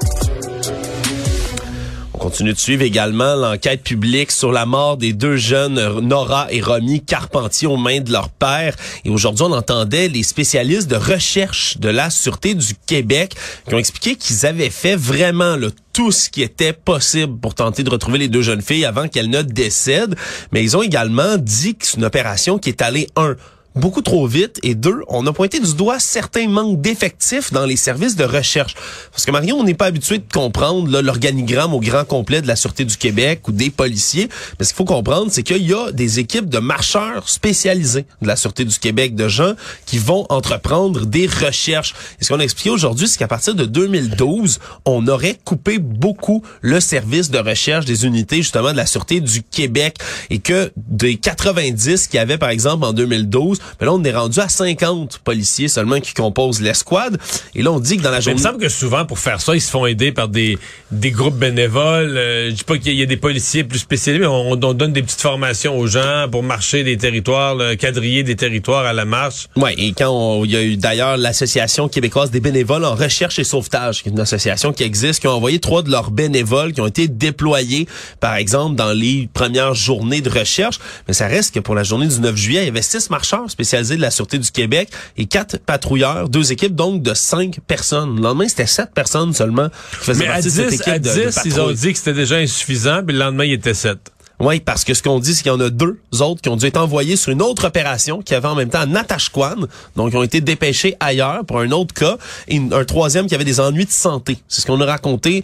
On 2.13 2.19
continue 2.19 2.53
de 2.53 2.59
suivre 2.59 2.83
également 2.83 3.35
l'enquête 3.35 3.81
publique 3.83 4.31
sur 4.31 4.51
la 4.51 4.65
mort 4.65 4.97
des 4.97 5.13
deux 5.13 5.35
jeunes 5.35 5.99
Nora 6.01 6.47
et 6.51 6.61
Romy 6.61 7.01
Carpentier 7.01 7.67
aux 7.67 7.77
mains 7.77 8.01
de 8.01 8.11
leur 8.11 8.29
père. 8.29 8.75
Et 9.03 9.09
aujourd'hui, 9.09 9.45
on 9.47 9.51
entendait 9.51 10.07
les 10.09 10.21
spécialistes 10.21 10.87
de 10.87 10.95
recherche 10.95 11.77
de 11.79 11.89
la 11.89 12.11
Sûreté 12.11 12.53
du 12.53 12.75
Québec 12.85 13.35
qui 13.67 13.73
ont 13.73 13.79
expliqué 13.79 14.15
qu'ils 14.15 14.45
avaient 14.45 14.69
fait 14.69 14.95
vraiment 14.95 15.55
le 15.55 15.71
tout 15.91 16.11
ce 16.11 16.29
qui 16.29 16.41
était 16.41 16.73
possible 16.73 17.39
pour 17.39 17.55
tenter 17.55 17.83
de 17.83 17.89
retrouver 17.89 18.17
les 18.17 18.27
deux 18.27 18.41
jeunes 18.41 18.61
filles 18.61 18.85
avant 18.85 19.07
qu'elles 19.07 19.29
ne 19.29 19.41
décèdent. 19.41 20.15
Mais 20.51 20.63
ils 20.63 20.77
ont 20.77 20.81
également 20.81 21.37
dit 21.37 21.75
que 21.75 21.85
c'est 21.85 21.97
une 21.97 22.05
opération 22.05 22.57
qui 22.57 22.69
est 22.69 22.81
allée, 22.81 23.07
un, 23.15 23.35
beaucoup 23.75 24.01
trop 24.01 24.27
vite 24.27 24.59
et 24.63 24.75
deux, 24.75 25.01
on 25.07 25.25
a 25.27 25.33
pointé 25.33 25.59
du 25.59 25.73
doigt 25.73 25.99
certains 25.99 26.47
manques 26.47 26.81
d'effectifs 26.81 27.51
dans 27.51 27.65
les 27.65 27.75
services 27.75 28.15
de 28.15 28.23
recherche. 28.23 28.75
Parce 29.11 29.25
que 29.25 29.31
Marion, 29.31 29.57
on 29.59 29.63
n'est 29.63 29.73
pas 29.73 29.85
habitué 29.85 30.19
de 30.19 30.31
comprendre 30.31 31.01
l'organigramme 31.01 31.73
au 31.73 31.79
grand 31.79 32.05
complet 32.05 32.41
de 32.41 32.47
la 32.47 32.55
Sûreté 32.55 32.85
du 32.85 32.97
Québec 32.97 33.47
ou 33.47 33.51
des 33.51 33.69
policiers. 33.69 34.29
Mais 34.59 34.65
ce 34.65 34.69
qu'il 34.69 34.77
faut 34.77 34.85
comprendre, 34.85 35.31
c'est 35.31 35.43
qu'il 35.43 35.67
y 35.67 35.73
a 35.73 35.91
des 35.91 36.19
équipes 36.19 36.49
de 36.49 36.59
marcheurs 36.59 37.29
spécialisés 37.29 38.05
de 38.21 38.27
la 38.27 38.35
Sûreté 38.35 38.65
du 38.65 38.77
Québec, 38.77 39.15
de 39.15 39.27
gens 39.27 39.53
qui 39.85 39.97
vont 39.97 40.25
entreprendre 40.29 41.05
des 41.05 41.27
recherches. 41.27 41.93
Et 42.19 42.23
ce 42.23 42.29
qu'on 42.29 42.39
a 42.39 42.43
expliqué 42.43 42.69
aujourd'hui, 42.69 43.07
c'est 43.07 43.17
qu'à 43.17 43.27
partir 43.27 43.55
de 43.55 43.65
2012, 43.65 44.59
on 44.85 45.07
aurait 45.07 45.37
coupé 45.43 45.79
beaucoup 45.79 46.43
le 46.61 46.79
service 46.79 47.29
de 47.29 47.39
recherche 47.39 47.85
des 47.85 48.05
unités 48.05 48.37
justement 48.37 48.71
de 48.71 48.77
la 48.77 48.85
Sûreté 48.85 49.19
du 49.19 49.41
Québec 49.43 49.97
et 50.29 50.39
que 50.39 50.71
des 50.77 51.17
90 51.17 52.07
qu'il 52.07 52.17
y 52.17 52.19
avait 52.19 52.37
par 52.37 52.49
exemple 52.49 52.85
en 52.85 52.93
2012, 52.93 53.59
mais 53.79 53.85
là, 53.85 53.93
on 53.93 54.03
est 54.03 54.11
rendu 54.11 54.39
à 54.39 54.49
50 54.49 55.19
policiers 55.23 55.67
seulement 55.67 55.99
qui 55.99 56.13
composent 56.13 56.61
l'escouade. 56.61 57.17
Et 57.55 57.63
là, 57.63 57.71
on 57.71 57.79
dit 57.79 57.97
que 57.97 58.03
dans 58.03 58.11
la 58.11 58.19
journée... 58.19 58.39
il 58.39 58.43
me 58.43 58.47
semble 58.49 58.61
que 58.61 58.69
souvent, 58.69 59.05
pour 59.05 59.19
faire 59.19 59.41
ça, 59.41 59.55
ils 59.55 59.61
se 59.61 59.69
font 59.69 59.85
aider 59.85 60.11
par 60.11 60.27
des, 60.27 60.57
des 60.91 61.11
groupes 61.11 61.37
bénévoles. 61.37 62.17
Euh, 62.17 62.49
je 62.49 62.55
dis 62.55 62.63
pas 62.63 62.77
qu'il 62.77 62.93
y 62.93 63.01
a 63.01 63.05
des 63.05 63.17
policiers 63.17 63.63
plus 63.63 63.79
spécialisés, 63.79 64.21
mais 64.21 64.27
on, 64.27 64.55
donne 64.55 64.93
des 64.93 65.03
petites 65.03 65.21
formations 65.21 65.77
aux 65.77 65.87
gens 65.87 66.27
pour 66.31 66.43
marcher 66.43 66.83
des 66.83 66.97
territoires, 66.97 67.57
quadriller 67.77 68.23
des 68.23 68.35
territoires 68.35 68.85
à 68.85 68.93
la 68.93 69.05
marche. 69.05 69.47
Oui, 69.55 69.71
et 69.77 69.93
quand 69.93 70.43
il 70.43 70.51
y 70.51 70.55
a 70.55 70.63
eu 70.63 70.77
d'ailleurs 70.77 71.17
l'Association 71.17 71.87
québécoise 71.87 72.31
des 72.31 72.39
bénévoles 72.39 72.85
en 72.85 72.95
recherche 72.95 73.39
et 73.39 73.43
sauvetage, 73.43 74.03
qui 74.03 74.09
est 74.09 74.11
une 74.11 74.19
association 74.19 74.73
qui 74.73 74.83
existe, 74.83 75.21
qui 75.21 75.27
a 75.27 75.31
envoyé 75.31 75.59
trois 75.59 75.83
de 75.83 75.91
leurs 75.91 76.11
bénévoles 76.11 76.73
qui 76.73 76.81
ont 76.81 76.87
été 76.87 77.07
déployés, 77.07 77.87
par 78.19 78.35
exemple, 78.35 78.75
dans 78.75 78.91
les 78.91 79.29
premières 79.33 79.73
journées 79.73 80.21
de 80.21 80.29
recherche. 80.29 80.79
Mais 81.07 81.13
ça 81.13 81.27
reste 81.27 81.53
que 81.53 81.59
pour 81.59 81.75
la 81.75 81.83
journée 81.83 82.07
du 82.07 82.19
9 82.19 82.35
juillet, 82.35 82.61
il 82.63 82.65
y 82.65 82.69
avait 82.69 82.81
six 82.81 83.09
marcheurs 83.09 83.45
spécialisés 83.53 83.95
de 83.95 84.01
la 84.01 84.11
Sûreté 84.11 84.37
du 84.37 84.51
Québec 84.51 84.89
et 85.17 85.25
quatre 85.25 85.57
patrouilleurs, 85.57 86.27
deux 86.29 86.51
équipes 86.51 86.75
donc 86.75 87.01
de 87.01 87.13
cinq 87.13 87.59
personnes. 87.67 88.17
Le 88.17 88.21
lendemain, 88.21 88.47
c'était 88.47 88.65
sept 88.65 88.93
personnes 88.93 89.33
seulement 89.33 89.69
qui 89.69 90.05
faisaient 90.05 90.25
partie 90.25 90.43
de 90.43 90.49
cette 90.49 90.73
équipe 90.73 90.87
à 90.87 90.99
10, 90.99 91.39
ils 91.45 91.61
ont 91.61 91.71
dit 91.71 91.93
que 91.93 91.97
c'était 91.97 92.13
déjà 92.13 92.35
insuffisant, 92.35 93.01
puis 93.05 93.13
le 93.13 93.19
lendemain, 93.19 93.45
il 93.45 93.53
était 93.53 93.73
sept. 93.73 94.12
Oui, 94.39 94.59
parce 94.59 94.83
que 94.83 94.93
ce 94.93 95.03
qu'on 95.03 95.19
dit, 95.19 95.35
c'est 95.35 95.43
qu'il 95.43 95.51
y 95.51 95.55
en 95.55 95.59
a 95.59 95.69
deux 95.69 95.99
autres 96.19 96.41
qui 96.41 96.49
ont 96.49 96.55
dû 96.55 96.65
être 96.65 96.77
envoyés 96.77 97.15
sur 97.15 97.31
une 97.31 97.41
autre 97.41 97.67
opération 97.67 98.21
qui 98.21 98.33
avait 98.33 98.47
en 98.47 98.55
même 98.55 98.69
temps 98.69 98.81
à 98.81 98.85
Natashquan, 98.85 99.55
donc 99.95 100.11
ils 100.11 100.17
ont 100.17 100.23
été 100.23 100.41
dépêchés 100.41 100.95
ailleurs 100.99 101.45
pour 101.45 101.59
un 101.59 101.71
autre 101.71 101.93
cas, 101.93 102.17
et 102.47 102.59
un 102.71 102.83
troisième 102.83 103.27
qui 103.27 103.35
avait 103.35 103.43
des 103.43 103.59
ennuis 103.59 103.85
de 103.85 103.91
santé. 103.91 104.37
C'est 104.47 104.61
ce 104.61 104.65
qu'on 104.65 104.81
a 104.81 104.85
raconté, 104.85 105.43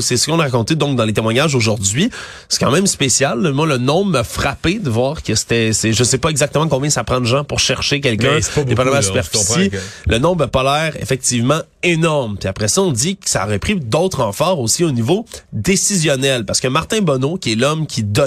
c'est 0.00 0.16
ce 0.16 0.26
qu'on 0.26 0.38
a 0.38 0.44
raconté 0.44 0.74
donc 0.74 0.96
dans 0.96 1.04
les 1.04 1.12
témoignages 1.12 1.54
aujourd'hui. 1.54 2.10
C'est 2.48 2.60
quand 2.60 2.70
même 2.70 2.86
spécial. 2.86 3.52
Moi, 3.52 3.66
le 3.66 3.78
nombre 3.78 4.10
m'a 4.10 4.24
frappé 4.24 4.78
de 4.78 4.90
voir 4.90 5.22
que 5.22 5.34
c'était, 5.34 5.72
c'est, 5.72 5.92
je 5.92 6.04
sais 6.04 6.18
pas 6.18 6.28
exactement 6.28 6.68
combien 6.68 6.90
ça 6.90 7.04
prend 7.04 7.20
de 7.20 7.26
gens 7.26 7.42
pour 7.42 7.58
chercher 7.58 8.00
quelqu'un, 8.00 8.38
dépendamment 8.66 8.90
de 8.90 8.96
la 8.96 9.02
superficie. 9.02 9.70
Le 10.06 10.18
nombre 10.18 10.44
n'a 10.44 10.48
pas 10.48 10.62
l'air 10.62 10.96
effectivement 11.00 11.60
énorme. 11.82 12.36
Puis 12.38 12.48
après 12.48 12.68
ça, 12.68 12.82
on 12.82 12.92
dit 12.92 13.16
que 13.16 13.30
ça 13.30 13.44
aurait 13.44 13.58
pris 13.58 13.76
d'autres 13.76 14.22
renforts 14.22 14.60
aussi 14.60 14.84
au 14.84 14.90
niveau 14.90 15.24
décisionnel, 15.52 16.44
parce 16.44 16.60
que 16.60 16.68
Martin 16.68 17.00
Bonneau, 17.00 17.38
qui 17.38 17.52
est 17.52 17.56
l'homme 17.56 17.86
qui 17.86 18.02
donne 18.02 18.25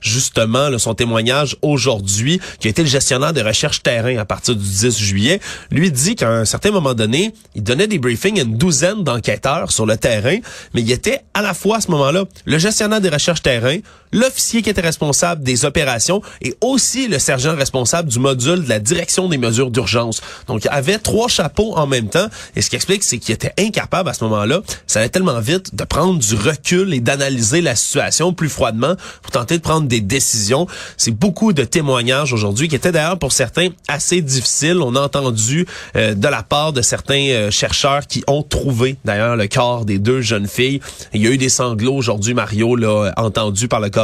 justement 0.00 0.70
son 0.78 0.94
témoignage 0.94 1.56
aujourd'hui, 1.62 2.40
qui 2.60 2.68
a 2.68 2.72
le 2.76 2.84
gestionnaire 2.84 3.32
de 3.32 3.40
recherche 3.40 3.82
terrain 3.82 4.16
à 4.16 4.24
partir 4.24 4.56
du 4.56 4.64
10 4.64 4.98
juillet, 4.98 5.40
lui 5.70 5.90
dit 5.90 6.16
qu'à 6.16 6.30
un 6.30 6.44
certain 6.44 6.70
moment 6.70 6.94
donné, 6.94 7.34
il 7.54 7.62
donnait 7.62 7.86
des 7.86 7.98
briefings 7.98 8.38
à 8.38 8.42
une 8.42 8.56
douzaine 8.56 9.04
d'enquêteurs 9.04 9.70
sur 9.72 9.86
le 9.86 9.96
terrain, 9.96 10.38
mais 10.74 10.82
il 10.82 10.90
était 10.90 11.20
à 11.34 11.42
la 11.42 11.54
fois 11.54 11.78
à 11.78 11.80
ce 11.80 11.90
moment-là 11.90 12.24
le 12.44 12.58
gestionnaire 12.58 13.00
des 13.00 13.08
recherches 13.08 13.42
terrain, 13.42 13.78
l'officier 14.12 14.62
qui 14.62 14.70
était 14.70 14.80
responsable 14.80 15.42
des 15.42 15.64
opérations 15.64 16.22
et 16.40 16.54
aussi 16.60 17.08
le 17.08 17.18
sergent 17.18 17.56
responsable 17.56 18.08
du 18.08 18.18
module 18.18 18.64
de 18.64 18.68
la 18.68 18.78
direction 18.78 19.28
des 19.28 19.38
mesures 19.38 19.70
d'urgence. 19.70 20.20
Donc, 20.46 20.64
il 20.64 20.68
avait 20.70 20.98
trois 20.98 21.28
chapeaux 21.28 21.74
en 21.76 21.86
même 21.86 22.08
temps. 22.08 22.26
Et 22.56 22.62
ce 22.62 22.70
qui 22.70 22.76
explique, 22.76 23.02
c'est 23.02 23.18
qu'il 23.18 23.34
était 23.34 23.52
incapable 23.58 24.08
à 24.08 24.14
ce 24.14 24.24
moment-là, 24.24 24.60
ça 24.86 25.00
allait 25.00 25.08
tellement 25.08 25.40
vite, 25.40 25.74
de 25.74 25.84
prendre 25.84 26.18
du 26.18 26.34
recul 26.34 26.94
et 26.94 27.00
d'analyser 27.00 27.60
la 27.60 27.74
situation 27.74 28.32
plus 28.32 28.48
froidement 28.48 28.94
pour 29.22 29.32
tenter 29.32 29.56
de 29.56 29.62
prendre 29.62 29.88
des 29.88 30.00
décisions. 30.00 30.66
C'est 30.96 31.10
beaucoup 31.10 31.52
de 31.52 31.64
témoignages 31.64 32.32
aujourd'hui 32.32 32.68
qui 32.68 32.76
étaient 32.76 32.92
d'ailleurs 32.92 33.18
pour 33.18 33.32
certains 33.32 33.68
assez 33.88 34.20
difficiles. 34.20 34.78
On 34.82 34.94
a 34.94 35.00
entendu 35.00 35.66
euh, 35.96 36.14
de 36.14 36.28
la 36.28 36.42
part 36.42 36.72
de 36.72 36.82
certains 36.82 37.28
euh, 37.28 37.50
chercheurs 37.50 38.06
qui 38.06 38.22
ont 38.26 38.42
trouvé 38.42 38.96
d'ailleurs 39.04 39.36
le 39.36 39.48
corps 39.48 39.84
des 39.84 39.98
deux 39.98 40.20
jeunes 40.20 40.46
filles. 40.46 40.80
Il 41.14 41.22
y 41.22 41.26
a 41.26 41.30
eu 41.30 41.38
des 41.38 41.48
sanglots 41.48 41.94
aujourd'hui, 41.94 42.34
Mario, 42.34 42.76
là, 42.76 43.12
entendu 43.16 43.68
par 43.68 43.80
le 43.80 43.90
corps 43.90 44.01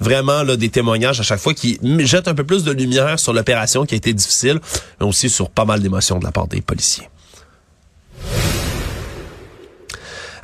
Vraiment 0.00 0.42
là, 0.42 0.56
des 0.56 0.68
témoignages 0.68 1.20
à 1.20 1.22
chaque 1.22 1.40
fois 1.40 1.54
qui 1.54 1.78
jettent 2.00 2.28
un 2.28 2.34
peu 2.34 2.44
plus 2.44 2.64
de 2.64 2.72
lumière 2.72 3.18
sur 3.18 3.32
l'opération 3.32 3.86
qui 3.86 3.94
a 3.94 3.96
été 3.96 4.12
difficile, 4.12 4.60
mais 5.00 5.06
aussi 5.06 5.30
sur 5.30 5.50
pas 5.50 5.64
mal 5.64 5.80
d'émotions 5.80 6.18
de 6.18 6.24
la 6.24 6.32
part 6.32 6.48
des 6.48 6.60
policiers. 6.60 7.08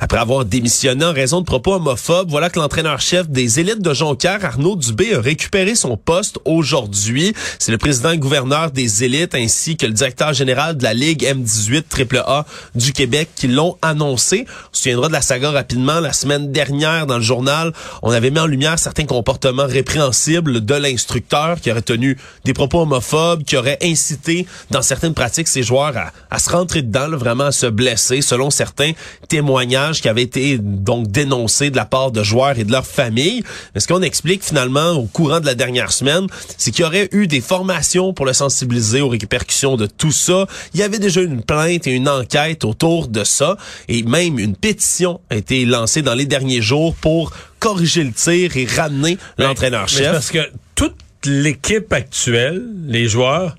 Après 0.03 0.17
avoir 0.17 0.45
démissionné 0.45 1.05
en 1.05 1.13
raison 1.13 1.41
de 1.41 1.45
propos 1.45 1.75
homophobes, 1.75 2.31
voilà 2.31 2.49
que 2.49 2.59
l'entraîneur-chef 2.59 3.29
des 3.29 3.59
élites 3.59 3.83
de 3.83 3.93
Jonquière, 3.93 4.43
Arnaud 4.43 4.75
Dubé, 4.75 5.13
a 5.13 5.21
récupéré 5.21 5.75
son 5.75 5.95
poste 5.95 6.39
aujourd'hui. 6.43 7.35
C'est 7.59 7.71
le 7.71 7.77
président 7.77 8.15
gouverneur 8.15 8.71
des 8.71 9.03
élites 9.03 9.35
ainsi 9.35 9.77
que 9.77 9.85
le 9.85 9.93
directeur 9.93 10.33
général 10.33 10.75
de 10.75 10.81
la 10.81 10.95
Ligue 10.95 11.21
M18 11.21 11.83
AAA 12.17 12.47
du 12.73 12.93
Québec 12.93 13.29
qui 13.35 13.47
l'ont 13.47 13.77
annoncé. 13.83 14.47
On 14.49 14.73
se 14.73 14.81
souviendra 14.81 15.07
de 15.07 15.13
la 15.13 15.21
saga 15.21 15.51
rapidement. 15.51 15.99
La 15.99 16.13
semaine 16.13 16.51
dernière, 16.51 17.05
dans 17.05 17.17
le 17.17 17.23
journal, 17.23 17.71
on 18.01 18.09
avait 18.09 18.31
mis 18.31 18.39
en 18.39 18.47
lumière 18.47 18.79
certains 18.79 19.05
comportements 19.05 19.67
répréhensibles 19.67 20.65
de 20.65 20.73
l'instructeur 20.73 21.61
qui 21.61 21.69
aurait 21.69 21.83
tenu 21.83 22.17
des 22.43 22.53
propos 22.53 22.81
homophobes, 22.81 23.43
qui 23.43 23.55
aurait 23.55 23.77
incité 23.83 24.47
dans 24.71 24.81
certaines 24.81 25.13
pratiques 25.13 25.47
ses 25.47 25.61
joueurs 25.61 25.93
à, 26.31 26.39
se 26.39 26.49
rentrer 26.49 26.81
dedans, 26.81 27.09
vraiment 27.11 27.45
à 27.45 27.51
se 27.51 27.67
blesser, 27.67 28.21
selon 28.23 28.49
certains 28.49 28.93
témoignages 29.27 29.90
qui 29.99 30.07
avaient 30.07 30.21
été 30.21 30.57
donc 30.59 31.07
dénoncés 31.07 31.69
de 31.69 31.75
la 31.75 31.85
part 31.85 32.11
de 32.11 32.23
joueurs 32.23 32.57
et 32.57 32.63
de 32.63 32.71
leurs 32.71 32.85
familles. 32.85 33.43
Mais 33.73 33.81
ce 33.81 33.87
qu'on 33.87 34.01
explique 34.01 34.43
finalement 34.43 34.91
au 34.91 35.05
courant 35.05 35.39
de 35.39 35.45
la 35.45 35.55
dernière 35.55 35.91
semaine, 35.91 36.27
c'est 36.57 36.71
qu'il 36.71 36.83
y 36.83 36.87
aurait 36.87 37.09
eu 37.11 37.27
des 37.27 37.41
formations 37.41 38.13
pour 38.13 38.25
le 38.25 38.33
sensibiliser 38.33 39.01
aux 39.01 39.09
répercussions 39.09 39.75
de 39.75 39.87
tout 39.87 40.11
ça. 40.11 40.45
Il 40.73 40.79
y 40.79 40.83
avait 40.83 40.99
déjà 40.99 41.21
une 41.21 41.41
plainte 41.43 41.87
et 41.87 41.91
une 41.91 42.07
enquête 42.07 42.63
autour 42.63 43.07
de 43.07 43.23
ça 43.23 43.57
et 43.87 44.03
même 44.03 44.39
une 44.39 44.55
pétition 44.55 45.19
a 45.29 45.35
été 45.35 45.65
lancée 45.65 46.01
dans 46.01 46.13
les 46.13 46.25
derniers 46.25 46.61
jours 46.61 46.95
pour 46.95 47.31
corriger 47.59 48.03
le 48.03 48.11
tir 48.11 48.55
et 48.57 48.65
ramener 48.65 49.17
l'entraîneur-chef. 49.37 50.11
Parce 50.11 50.31
que 50.31 50.49
toute 50.75 50.95
l'équipe 51.25 51.91
actuelle, 51.93 52.63
les 52.85 53.07
joueurs 53.07 53.55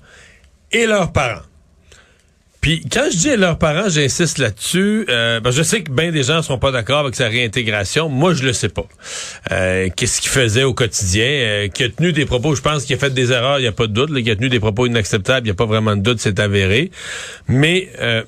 et 0.71 0.85
leurs 0.85 1.11
parents, 1.11 1.41
puis 2.63 2.81
quand 2.89 3.09
je 3.11 3.17
dis 3.17 3.35
leurs 3.35 3.57
parents, 3.57 3.89
j'insiste 3.89 4.37
là-dessus. 4.37 5.05
Euh, 5.09 5.41
ben, 5.41 5.51
je 5.51 5.61
sais 5.61 5.83
que 5.83 5.91
bien 5.91 6.13
des 6.13 6.23
gens 6.23 6.41
sont 6.41 6.57
pas 6.57 6.71
d'accord 6.71 6.99
avec 6.99 7.13
sa 7.13 7.27
réintégration. 7.27 8.07
Moi, 8.07 8.33
je 8.35 8.43
le 8.43 8.53
sais 8.53 8.69
pas. 8.69 8.85
Euh, 9.51 9.89
Qu'est-ce 9.93 10.21
qu'il 10.21 10.31
faisait 10.31 10.63
au 10.63 10.73
quotidien? 10.73 11.25
Euh, 11.25 11.67
Qui 11.67 11.83
a 11.83 11.89
tenu 11.89 12.13
des 12.13 12.25
propos. 12.25 12.55
Je 12.55 12.61
pense 12.61 12.85
qu'il 12.85 12.95
a 12.95 12.99
fait 12.99 13.13
des 13.13 13.33
erreurs. 13.33 13.59
Il 13.59 13.63
n'y 13.63 13.67
a 13.67 13.73
pas 13.73 13.87
de 13.87 13.91
doute. 13.91 14.11
Là, 14.11 14.21
a 14.31 14.35
tenu 14.37 14.47
des 14.47 14.61
propos 14.61 14.85
inacceptables. 14.85 15.45
Il 15.45 15.49
n'y 15.49 15.51
a 15.51 15.55
pas 15.55 15.65
vraiment 15.65 15.97
de 15.97 16.01
doute. 16.01 16.21
C'est 16.21 16.39
avéré. 16.39 16.89
Mais 17.49 17.89
euh, 17.99 18.23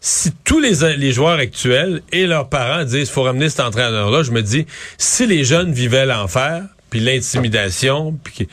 si 0.00 0.32
tous 0.44 0.60
les, 0.60 0.96
les 0.96 1.12
joueurs 1.12 1.38
actuels 1.38 2.00
et 2.10 2.26
leurs 2.26 2.48
parents 2.48 2.84
disent 2.84 3.10
faut 3.10 3.24
ramener 3.24 3.50
cet 3.50 3.60
entraîneur-là, 3.60 4.22
je 4.22 4.30
me 4.30 4.40
dis 4.40 4.64
si 4.96 5.26
les 5.26 5.44
jeunes 5.44 5.74
vivaient 5.74 6.06
l'enfer, 6.06 6.62
puis 6.88 7.00
l'intimidation, 7.00 8.18
puis 8.24 8.48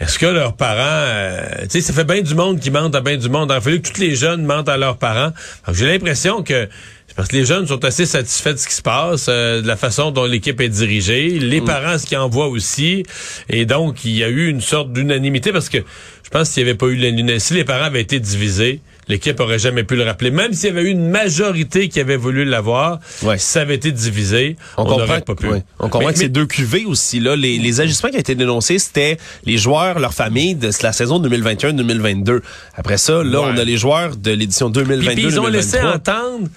est-ce 0.00 0.18
que 0.18 0.24
leurs 0.24 0.56
parents, 0.56 0.78
euh, 0.80 1.62
tu 1.64 1.68
sais, 1.72 1.80
ça 1.82 1.92
fait 1.92 2.04
bien 2.04 2.22
du 2.22 2.34
monde 2.34 2.58
qui 2.58 2.70
mentent 2.70 2.94
à 2.94 3.02
bien 3.02 3.18
du 3.18 3.28
monde. 3.28 3.50
Il 3.52 3.56
a 3.56 3.60
fallu 3.60 3.82
que 3.82 3.90
tous 3.90 4.00
les 4.00 4.16
jeunes 4.16 4.44
mentent 4.46 4.70
à 4.70 4.78
leurs 4.78 4.96
parents. 4.96 5.32
J'ai 5.72 5.86
l'impression 5.86 6.42
que 6.42 6.68
c'est 7.06 7.14
parce 7.14 7.28
que 7.28 7.36
les 7.36 7.44
jeunes 7.44 7.66
sont 7.66 7.84
assez 7.84 8.06
satisfaits 8.06 8.52
de 8.54 8.56
ce 8.56 8.66
qui 8.66 8.74
se 8.74 8.82
passe, 8.82 9.26
euh, 9.28 9.60
de 9.60 9.66
la 9.66 9.76
façon 9.76 10.10
dont 10.10 10.24
l'équipe 10.24 10.58
est 10.60 10.70
dirigée, 10.70 11.28
les 11.38 11.60
mm. 11.60 11.64
parents 11.64 11.98
ce 11.98 12.06
qu'ils 12.06 12.16
envoient 12.16 12.48
aussi, 12.48 13.02
et 13.50 13.66
donc 13.66 14.04
il 14.04 14.12
y 14.12 14.24
a 14.24 14.28
eu 14.28 14.48
une 14.48 14.60
sorte 14.60 14.92
d'unanimité 14.92 15.52
parce 15.52 15.68
que 15.68 15.78
je 15.78 16.30
pense 16.30 16.50
qu'il 16.50 16.62
n'y 16.62 16.70
avait 16.70 16.78
pas 16.78 16.86
eu 16.86 16.94
l'unanimité, 16.94 17.38
si 17.40 17.54
les 17.54 17.64
parents 17.64 17.86
avaient 17.86 18.00
été 18.00 18.20
divisés, 18.20 18.80
l'équipe 19.10 19.38
aurait 19.40 19.58
jamais 19.58 19.84
pu 19.84 19.96
le 19.96 20.04
rappeler. 20.04 20.30
Même 20.30 20.52
s'il 20.52 20.68
y 20.68 20.72
avait 20.72 20.82
eu 20.82 20.90
une 20.90 21.10
majorité 21.10 21.88
qui 21.88 22.00
avait 22.00 22.16
voulu 22.16 22.44
l'avoir, 22.44 23.00
si 23.20 23.38
ça 23.38 23.62
avait 23.62 23.74
été 23.74 23.92
divisé, 23.92 24.56
on, 24.76 24.84
n'aurait 24.84 25.20
pas 25.20 25.34
pu. 25.34 25.48
On 25.78 25.88
comprend 25.88 26.12
que 26.12 26.18
c'est 26.18 26.28
deux 26.28 26.46
QV 26.46 26.86
aussi. 26.86 27.20
Là. 27.20 27.36
Les, 27.36 27.58
les 27.58 27.80
agissements 27.80 28.10
qui 28.10 28.16
ont 28.16 28.20
été 28.20 28.34
dénoncés, 28.34 28.78
c'était 28.78 29.18
les 29.44 29.58
joueurs, 29.58 29.98
leur 29.98 30.14
famille 30.14 30.54
de 30.54 30.70
la 30.82 30.92
saison 30.92 31.20
2021-2022. 31.22 32.40
Après 32.74 32.98
ça, 32.98 33.22
là, 33.22 33.40
on 33.40 33.56
a 33.56 33.64
les 33.64 33.76
joueurs 33.76 34.16
de 34.16 34.30
l'édition 34.30 34.70
2022 34.70 35.12
Puis, 35.12 35.22
ils 35.22 35.40
ont 35.40 35.46
laissé 35.46 35.80
entendre 35.80 36.48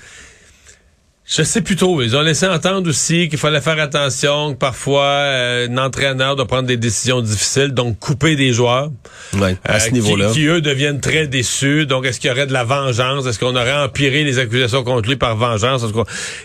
je 1.36 1.42
sais 1.42 1.62
plus 1.62 1.76
trop. 1.76 2.00
Ils 2.04 2.16
ont 2.16 2.22
laissé 2.22 2.46
entendre 2.46 2.88
aussi 2.88 3.28
qu'il 3.28 3.40
fallait 3.40 3.60
faire 3.60 3.80
attention, 3.80 4.54
que 4.54 4.60
parfois 4.60 5.04
euh, 5.04 5.68
un 5.68 5.78
entraîneur 5.80 6.36
doit 6.36 6.46
prendre 6.46 6.68
des 6.68 6.78
décisions 6.78 7.22
difficiles, 7.22 7.70
donc 7.70 7.98
couper 7.98 8.36
des 8.36 8.54
joueurs. 8.54 8.92
Ouais, 9.34 9.58
à 9.64 9.80
ce 9.80 9.88
euh, 9.88 9.92
niveau-là. 9.94 10.30
Qui, 10.32 10.46
eux 10.46 10.62
deviennent 10.62 11.02
très 11.02 11.26
déçus. 11.26 11.88
Donc 11.88 12.06
est-ce 12.06 12.20
qu'il 12.20 12.30
y 12.30 12.32
aurait 12.32 12.46
de 12.46 12.54
la 12.54 12.64
vengeance? 12.64 13.26
Est-ce 13.26 13.40
qu'on 13.40 13.56
aurait 13.56 13.74
empiré 13.74 14.24
les 14.24 14.38
accusations 14.38 14.84
contre 14.84 15.10
lui 15.10 15.16
par 15.16 15.36
vengeance? 15.36 15.84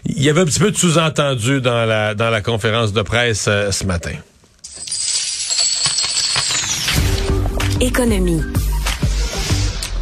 Il 0.07 0.23
y 0.23 0.31
avait 0.31 0.41
un 0.41 0.47
petit 0.47 0.61
peu 0.61 0.71
de 0.71 0.77
sous-entendu 0.77 1.61
dans 1.61 1.85
la, 1.85 2.15
dans 2.15 2.31
la 2.31 2.41
conférence 2.41 2.95
de 2.95 3.03
presse 3.03 3.45
euh, 3.47 3.71
ce 3.71 3.85
matin. 3.85 4.13
Économie. 7.81 8.41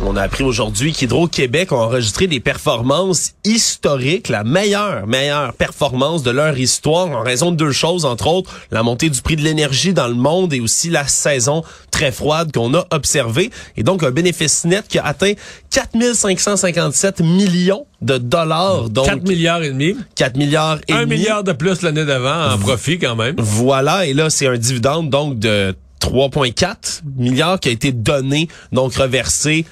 On 0.04 0.14
a 0.14 0.22
appris 0.22 0.44
aujourd'hui 0.44 0.92
qu'Hydro-Québec 0.92 1.72
a 1.72 1.76
enregistré 1.76 2.26
des 2.26 2.38
performances 2.38 3.32
historiques, 3.44 4.28
la 4.28 4.44
meilleure, 4.44 5.06
meilleure 5.06 5.54
performance 5.54 6.22
de 6.22 6.30
leur 6.30 6.58
histoire 6.58 7.08
en 7.08 7.22
raison 7.22 7.50
de 7.50 7.56
deux 7.56 7.72
choses, 7.72 8.04
entre 8.04 8.26
autres 8.26 8.52
la 8.70 8.82
montée 8.82 9.08
du 9.08 9.22
prix 9.22 9.36
de 9.36 9.42
l'énergie 9.42 9.94
dans 9.94 10.06
le 10.06 10.14
monde 10.14 10.52
et 10.52 10.60
aussi 10.60 10.90
la 10.90 11.06
saison 11.06 11.64
très 11.90 12.12
froide 12.12 12.52
qu'on 12.52 12.74
a 12.74 12.86
observée. 12.90 13.50
Et 13.78 13.82
donc 13.82 14.02
un 14.02 14.10
bénéfice 14.10 14.66
net 14.66 14.86
qui 14.86 14.98
a 14.98 15.06
atteint 15.06 15.32
4557 15.70 17.20
millions 17.20 17.86
de 18.02 18.18
dollars. 18.18 18.90
Donc 18.90 19.06
4 19.06 19.26
milliards 19.26 19.62
et 19.62 19.70
demi. 19.70 19.96
4 20.14 20.36
milliards 20.36 20.78
et 20.88 20.92
demi. 20.92 21.02
1 21.02 21.06
milliard 21.06 21.44
de 21.44 21.52
plus 21.52 21.80
l'année 21.80 22.04
d'avant 22.04 22.52
en 22.52 22.58
profit 22.58 22.98
quand 22.98 23.16
même. 23.16 23.36
Voilà, 23.38 24.04
et 24.04 24.12
là 24.12 24.28
c'est 24.28 24.46
un 24.46 24.58
dividende 24.58 25.08
donc 25.08 25.38
de 25.38 25.74
3,4 26.00 27.00
milliards 27.16 27.58
qui 27.58 27.70
a 27.70 27.72
été 27.72 27.92
donné, 27.92 28.48
donc 28.72 28.94
reversé 28.94 29.64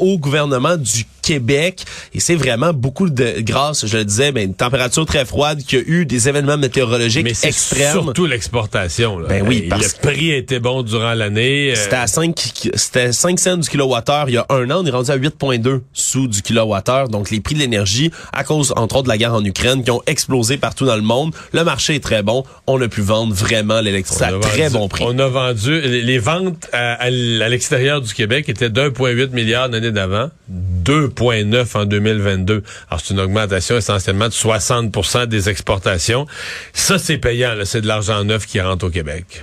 au 0.00 0.18
gouvernement 0.18 0.76
du 0.76 1.04
Québec. 1.28 1.84
Et 2.14 2.20
c'est 2.20 2.36
vraiment 2.36 2.72
beaucoup 2.72 3.10
de 3.10 3.40
grâce, 3.40 3.86
je 3.86 3.98
le 3.98 4.04
disais, 4.06 4.32
ben, 4.32 4.44
une 4.44 4.54
température 4.54 5.04
très 5.04 5.26
froide 5.26 5.62
qui 5.62 5.76
a 5.76 5.80
eu 5.80 6.06
des 6.06 6.26
événements 6.26 6.56
météorologiques 6.56 7.24
Mais 7.24 7.34
extrêmes. 7.42 7.92
surtout 7.92 8.24
l'exportation. 8.24 9.20
Ben 9.28 9.44
oui, 9.46 9.66
parce 9.68 9.94
le 9.96 10.08
prix 10.08 10.30
était 10.30 10.58
bon 10.58 10.82
durant 10.82 11.12
l'année. 11.12 11.72
Euh, 11.72 11.74
c'était 11.74 11.96
à 11.96 12.06
5 12.06 12.34
c'était 12.74 13.12
5 13.12 13.38
cents 13.38 13.56
du 13.58 13.68
kilowattheure 13.68 14.24
il 14.28 14.34
y 14.34 14.36
a 14.38 14.46
un 14.48 14.70
an, 14.70 14.82
on 14.82 14.86
est 14.86 14.90
rendu 14.90 15.10
à 15.10 15.18
8.2 15.18 15.80
sous 15.92 16.28
du 16.28 16.40
kilowattheure. 16.40 17.08
Donc 17.10 17.30
les 17.30 17.40
prix 17.40 17.54
de 17.54 17.60
l'énergie 17.60 18.10
à 18.32 18.42
cause 18.42 18.72
entre 18.76 18.96
autres 18.96 19.04
de 19.04 19.08
la 19.08 19.18
guerre 19.18 19.34
en 19.34 19.44
Ukraine 19.44 19.84
qui 19.84 19.90
ont 19.90 20.02
explosé 20.06 20.56
partout 20.56 20.86
dans 20.86 20.96
le 20.96 21.02
monde. 21.02 21.34
Le 21.52 21.62
marché 21.62 21.96
est 21.96 22.02
très 22.02 22.22
bon, 22.22 22.44
on 22.66 22.80
a 22.80 22.88
pu 22.88 23.02
vendre 23.02 23.34
vraiment 23.34 23.82
l'électricité 23.82 24.24
à 24.24 24.38
très 24.40 24.70
bon 24.70 24.88
prix. 24.88 25.04
On 25.06 25.18
a 25.18 25.28
vendu 25.28 25.78
les, 25.82 26.18
ventes 26.18 26.68
à, 26.72 26.94
à 26.94 27.10
l'extérieur 27.10 28.00
du 28.00 28.14
Québec 28.14 28.48
étaient 28.48 28.70
d'1.8 28.70 29.30
milliard 29.32 29.68
l'année 29.68 29.92
d'avant, 29.92 30.30
2 30.48 31.10
en 31.20 31.84
2022. 31.84 32.62
Alors, 32.88 33.00
c'est 33.00 33.14
une 33.14 33.20
augmentation 33.20 33.76
essentiellement 33.76 34.28
de 34.28 34.32
60% 34.32 35.26
des 35.26 35.48
exportations. 35.48 36.26
Ça, 36.72 36.98
c'est 36.98 37.18
payant. 37.18 37.54
C'est 37.64 37.80
de 37.80 37.86
l'argent 37.86 38.24
neuf 38.24 38.46
qui 38.46 38.60
rentre 38.60 38.86
au 38.86 38.90
Québec. 38.90 39.42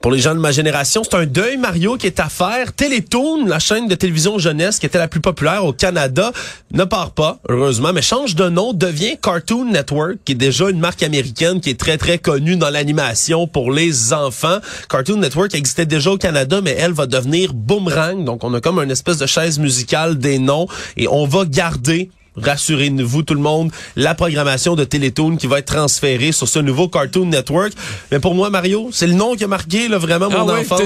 Pour 0.00 0.12
les 0.12 0.20
gens 0.20 0.34
de 0.34 0.38
ma 0.38 0.52
génération, 0.52 1.02
c'est 1.02 1.16
un 1.16 1.26
deuil, 1.26 1.56
Mario, 1.56 1.96
qui 1.96 2.06
est 2.06 2.20
à 2.20 2.28
faire. 2.28 2.72
Télétoon, 2.72 3.46
la 3.46 3.58
chaîne 3.58 3.88
de 3.88 3.96
télévision 3.96 4.38
jeunesse 4.38 4.78
qui 4.78 4.86
était 4.86 4.98
la 4.98 5.08
plus 5.08 5.20
populaire 5.20 5.64
au 5.64 5.72
Canada, 5.72 6.30
ne 6.70 6.84
part 6.84 7.10
pas, 7.10 7.40
heureusement, 7.48 7.92
mais 7.92 8.00
change 8.00 8.36
de 8.36 8.48
nom, 8.48 8.72
devient 8.72 9.16
Cartoon 9.20 9.64
Network, 9.64 10.18
qui 10.24 10.32
est 10.32 10.36
déjà 10.36 10.70
une 10.70 10.78
marque 10.78 11.02
américaine 11.02 11.60
qui 11.60 11.70
est 11.70 11.80
très, 11.80 11.98
très 11.98 12.18
connue 12.18 12.54
dans 12.54 12.70
l'animation 12.70 13.48
pour 13.48 13.72
les 13.72 14.12
enfants. 14.12 14.58
Cartoon 14.88 15.16
Network 15.16 15.52
existait 15.56 15.86
déjà 15.86 16.12
au 16.12 16.16
Canada, 16.16 16.60
mais 16.62 16.76
elle 16.78 16.92
va 16.92 17.06
devenir 17.06 17.52
Boomerang. 17.52 18.24
Donc, 18.24 18.44
on 18.44 18.54
a 18.54 18.60
comme 18.60 18.78
une 18.78 18.92
espèce 18.92 19.18
de 19.18 19.26
chaise 19.26 19.58
musicale 19.58 20.16
des 20.16 20.38
noms 20.38 20.68
et 20.96 21.08
on 21.08 21.26
va 21.26 21.44
garder 21.44 22.08
rassurez-vous 22.36 23.22
tout 23.22 23.34
le 23.34 23.40
monde, 23.40 23.70
la 23.96 24.14
programmation 24.14 24.74
de 24.76 24.84
Télétoon 24.84 25.36
qui 25.36 25.46
va 25.46 25.58
être 25.58 25.72
transférée 25.74 26.32
sur 26.32 26.48
ce 26.48 26.58
nouveau 26.58 26.88
Cartoon 26.88 27.26
Network. 27.26 27.72
Mais 28.10 28.20
pour 28.20 28.34
moi, 28.34 28.50
Mario, 28.50 28.90
c'est 28.92 29.06
le 29.06 29.14
nom 29.14 29.34
qui 29.34 29.44
a 29.44 29.48
marqué 29.48 29.88
là, 29.88 29.98
vraiment 29.98 30.30
mon 30.30 30.48
ah 30.48 30.60
enfance. 30.60 30.82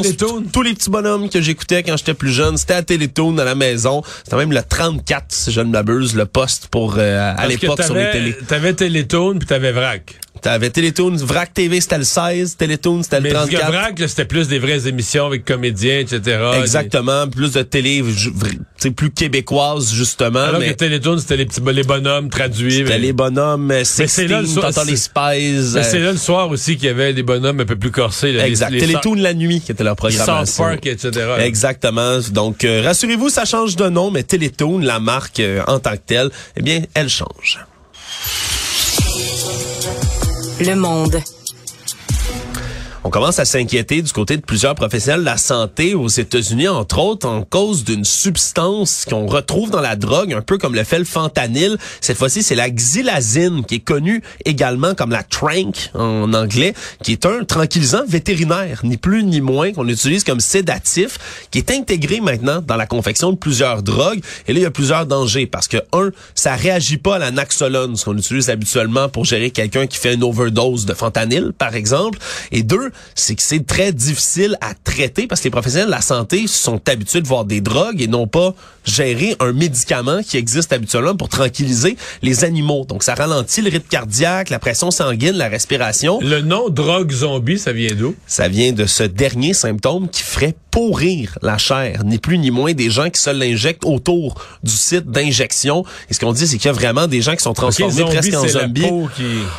Tous 0.53 0.63
les 0.63 0.75
petits 0.75 0.91
bonhommes 0.91 1.29
que 1.29 1.41
j'écoutais 1.41 1.83
quand 1.83 1.97
j'étais 1.97 2.15
plus 2.15 2.33
jeune, 2.33 2.57
c'était 2.57 2.75
à 2.75 2.83
Télétoon 2.83 3.39
à 3.39 3.45
la 3.45 3.55
maison. 3.55 4.03
C'était 4.25 4.37
même 4.37 4.53
le 4.53 4.63
34, 4.63 5.27
si 5.29 5.53
je 5.53 5.61
ne 5.61 5.71
m'abuse, 5.71 6.15
le 6.15 6.27
poste 6.27 6.69
pour 6.69 6.95
euh, 6.99 7.35
à 7.37 7.47
l'époque 7.47 7.83
sur 7.83 7.95
les 7.95 8.11
télé. 8.11 8.37
T'avais 8.49 8.75
Télétoon 8.75 9.39
puis 9.39 9.47
t'avais 9.47 9.73
Vrac. 9.73 10.19
T'avais 10.43 10.71
Télétoon, 10.71 11.15
Vrac 11.19 11.55
TV, 11.55 11.81
c'était 11.81 11.99
le 11.99 12.05
16, 12.05 12.57
Télétoon, 12.57 13.05
c'était 13.05 13.21
le 13.21 13.31
34. 13.31 13.71
Mais 13.71 13.79
Vrac, 13.79 13.95
c'était 14.09 14.25
plus 14.25 14.49
des 14.49 14.59
vraies 14.59 14.89
émissions 14.89 15.27
avec 15.27 15.45
comédiens, 15.45 16.01
etc. 16.01 16.21
Exactement, 16.61 17.29
plus 17.29 17.53
de 17.53 17.63
télé, 17.63 18.03
c'est 18.77 18.91
plus 18.91 19.13
québécoise, 19.13 19.93
justement. 19.93 20.41
Alors 20.41 20.61
que 20.61 20.73
Télétoon, 20.73 21.19
c'était 21.19 21.37
les 21.37 21.47
petits 21.47 21.61
les 21.65 21.85
bonhommes 21.85 22.29
traduits. 22.29 22.79
C'était 22.79 22.99
les 22.99 23.13
bonhommes, 23.13 23.73
c'est 23.85 24.27
là 24.27 24.41
le 24.41 24.49
soir, 24.49 24.73
les 24.85 24.97
Spies. 24.97 25.75
Mais 25.75 25.85
c'est 25.85 26.01
là 26.01 26.11
le 26.11 26.19
soir 26.19 26.51
aussi 26.51 26.77
qu'il 26.77 26.87
y 26.87 26.89
avait 26.89 27.15
des 27.15 27.23
bonhommes 27.23 27.61
un 27.61 27.65
peu 27.65 27.77
plus 27.77 27.93
corsés. 27.93 28.37
exact. 28.37 28.77
Télétoon 28.77 29.15
la 29.15 29.35
nuit, 29.35 29.61
qui 29.61 29.71
était 29.71 29.85
leur 29.85 29.95
programmation. 29.95 30.45
South 30.45 30.57
Park, 30.57 30.87
etc. 30.87 31.11
Exactement. 31.39 32.19
Donc, 32.33 32.65
euh, 32.65 32.83
rassurez-vous, 32.83 33.31
ça 33.31 33.45
change 33.45 33.77
de 33.77 33.89
nom, 33.89 34.11
mais 34.11 34.25
Télétoon, 34.25 34.81
la 34.81 34.99
marque 34.99 35.39
euh, 35.39 35.63
en 35.69 35.79
tant 35.79 35.93
que 35.93 36.03
telle, 36.05 36.31
eh 36.57 36.63
bien, 36.63 36.83
elle 36.95 37.09
change. 37.09 37.61
Le 40.65 40.77
Monde. 40.77 41.42
On 43.05 43.11
commence 43.11 43.41
à 43.41 43.45
s'inquiéter 43.45 44.01
du 44.01 44.13
côté 44.13 44.37
de 44.37 44.43
plusieurs 44.43 44.77
professionnels 44.77 45.21
de 45.21 45.25
la 45.25 45.37
santé 45.37 45.95
aux 45.95 46.09
États-Unis, 46.09 46.69
entre 46.69 47.01
autres, 47.01 47.27
en 47.29 47.43
cause 47.43 47.83
d'une 47.83 48.05
substance 48.05 49.05
qu'on 49.11 49.27
retrouve 49.27 49.71
dans 49.71 49.81
la 49.81 49.97
drogue, 49.97 50.33
un 50.33 50.41
peu 50.41 50.57
comme 50.57 50.75
le 50.75 50.85
fait 50.85 51.01
le 51.01 51.05
fentanyl. 51.05 51.79
Cette 52.01 52.17
fois-ci, 52.17 52.45
c'est 52.45 52.55
la 52.55 52.71
xylazine, 52.71 53.65
qui 53.65 53.77
est 53.77 53.81
connue 53.81 54.23
également 54.45 54.95
comme 54.95 55.11
la 55.11 55.25
trank 55.25 55.91
en 55.95 56.33
anglais, 56.33 56.75
qui 57.03 57.13
est 57.13 57.27
un 57.27 57.45
tranquillisant 57.45 58.05
vétérinaire, 58.07 58.83
ni 58.85 58.97
plus 58.97 59.25
ni 59.25 59.41
moins, 59.41 59.73
qu'on 59.73 59.89
utilise 59.89 60.23
comme 60.23 60.41
sédatif, 60.41 61.19
qui 61.51 61.59
est 61.59 61.73
intégré 61.73 62.21
maintenant 62.21 62.63
dans 62.65 62.77
la 62.77 62.87
confection 62.87 63.33
de 63.33 63.37
plusieurs 63.37 63.83
drogues. 63.83 64.21
Et 64.47 64.53
là, 64.53 64.61
il 64.61 64.63
y 64.63 64.67
a 64.67 64.71
plusieurs 64.71 65.07
dangers 65.07 65.47
parce 65.47 65.67
que, 65.67 65.79
un, 65.93 66.11
ça 66.37 66.55
réagit 66.55 66.99
pas 66.99 67.17
à 67.17 67.19
la 67.19 67.33
naxolone, 67.33 67.97
ce 67.97 68.05
qu'on 68.05 68.17
utilise 68.17 68.49
habituellement 68.49 69.09
pour 69.09 69.25
gérer 69.25 69.51
quelqu'un 69.51 69.89
qui 69.89 69.99
fait 69.99 70.15
une 70.15 70.23
overdose 70.23 70.87
de 70.87 70.95
fentanyl, 70.95 71.53
par 71.59 71.75
exemple. 71.75 72.19
Et 72.53 72.63
deux, 72.63 72.92
c'est 73.15 73.35
que 73.35 73.43
c'est 73.43 73.67
très 73.67 73.93
difficile 73.93 74.57
à 74.61 74.75
traiter 74.75 75.27
parce 75.27 75.41
que 75.41 75.45
les 75.45 75.51
professionnels 75.51 75.87
de 75.87 75.93
la 75.93 76.01
santé 76.01 76.47
sont 76.47 76.81
habitués 76.89 77.21
de 77.21 77.29
voir 77.29 77.45
des 77.45 77.61
drogues 77.61 78.01
et 78.01 78.09
non 78.09 78.27
pas 78.27 78.55
gérer 78.85 79.37
un 79.41 79.53
médicament 79.53 80.23
qui 80.23 80.37
existe 80.37 80.73
habituellement 80.73 81.15
pour 81.15 81.29
tranquilliser 81.29 81.97
les 82.23 82.45
animaux. 82.45 82.85
Donc, 82.85 83.03
ça 83.03 83.15
ralentit 83.15 83.63
le 83.63 83.71
rythme 83.71 83.89
cardiaque, 83.89 84.51
la 84.51 84.59
pression 84.59 84.91
sanguine, 84.91 85.33
la 85.33 85.49
respiration. 85.49 86.19
Le 86.21 86.41
nom 86.41 86.69
drogue 86.69 87.13
zombie, 87.13 87.59
ça 87.59 87.73
vient 87.73 87.95
d'où? 87.95 88.15
Ça 88.27 88.49
vient 88.49 88.73
de 88.73 88.87
ce 88.87 89.05
dernier 89.05 89.55
symptôme 89.55 90.09
qui 90.09 90.23
ferait 90.23 90.55
pourrir 90.73 91.39
la 91.43 91.59
chair, 91.59 92.03
ni 92.03 92.19
plus 92.19 92.39
ni 92.39 92.51
moins 92.51 92.73
des 92.73 92.91
gens 92.91 93.11
qui 93.11 93.21
se 93.21 93.31
l'injectent 93.31 93.85
autour 93.85 94.43
du 94.65 94.73
site 94.73 95.07
d'injection. 95.07 95.85
Et 96.11 96.15
ce 96.15 96.19
qu'on 96.19 96.33
dit, 96.33 96.49
c'est 96.49 96.57
qu'il 96.57 96.67
y 96.67 96.71
a 96.71 96.73
vraiment 96.73 97.07
des 97.07 97.21
gens 97.21 97.37
qui 97.37 97.43
sont 97.43 97.53
transformés 97.53 98.05
presque 98.05 98.35
en 98.35 98.49
zombies. 98.49 98.87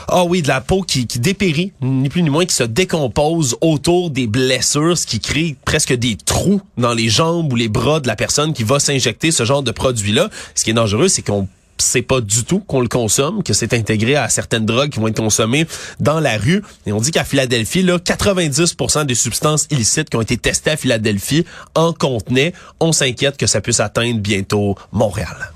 Ah 0.10 0.26
oui, 0.26 0.41
de 0.41 0.47
la 0.47 0.60
peau 0.60 0.82
qui, 0.82 1.06
qui 1.06 1.19
dépérit, 1.19 1.71
ni 1.82 2.10
plus 2.10 2.23
ni 2.23 2.32
moins, 2.32 2.45
qui 2.45 2.56
se 2.56 2.63
décompose 2.63 3.56
autour 3.62 4.10
des 4.10 4.26
blessures, 4.26 4.97
ce 4.97 5.06
qui 5.06 5.19
crée 5.19 5.56
presque 5.65 5.93
des 5.93 6.17
trous 6.17 6.62
dans 6.78 6.93
les 6.93 7.10
jambes 7.10 7.54
ou 7.54 7.56
les 7.56 7.69
bras 7.69 7.99
de 7.99 8.08
la 8.08 8.15
personne 8.15 8.54
qui 8.54 8.63
va 8.63 8.80
s'injecter 8.80 9.32
ce 9.32 9.45
genre 9.45 9.62
de 9.62 9.71
produit-là. 9.71 10.30
Ce 10.56 10.63
qui 10.63 10.71
est 10.71 10.73
dangereux, 10.73 11.10
c'est 11.10 11.21
qu'on 11.21 11.47
c'est 11.84 12.02
pas 12.02 12.22
du 12.22 12.43
tout 12.43 12.60
qu'on 12.60 12.82
le 12.82 12.88
consomme, 12.88 13.43
que 13.43 13.54
c'est 13.54 13.74
intégré 13.74 14.15
à 14.15 14.30
certaines 14.30 14.65
drogues 14.65 14.89
qui 14.89 15.00
vont 15.00 15.08
être 15.08 15.17
consommées 15.17 15.65
dans 16.00 16.19
la 16.19 16.38
rue. 16.38 16.63
Et 16.86 16.91
on 16.91 17.00
dit 17.00 17.12
qu'à 17.12 17.24
Philadelphie, 17.24 17.84
là, 17.84 17.98
90% 17.98 19.06
des 19.06 19.15
substances 19.15 19.67
illicites 19.69 20.10
qui 20.10 20.17
ont 20.17 20.22
été 20.22 20.38
testées 20.38 20.72
à 20.72 20.78
Philadelphie 20.78 21.46
en 21.76 21.93
contenaient. 21.93 22.54
On 22.80 22.91
s'inquiète 22.91 23.38
que 23.38 23.48
ça 23.48 23.62
puisse 23.62 23.80
atteindre 23.80 24.19
bientôt 24.19 24.76
Montréal. 24.91 25.52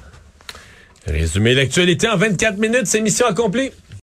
Résumé 1.05 1.53
l'actualité 1.55 2.09
en 2.09 2.17
24 2.17 2.57
minutes, 2.57 2.85
c'est 2.85 3.01
mission 3.01 3.25
accomplie. 3.27 3.71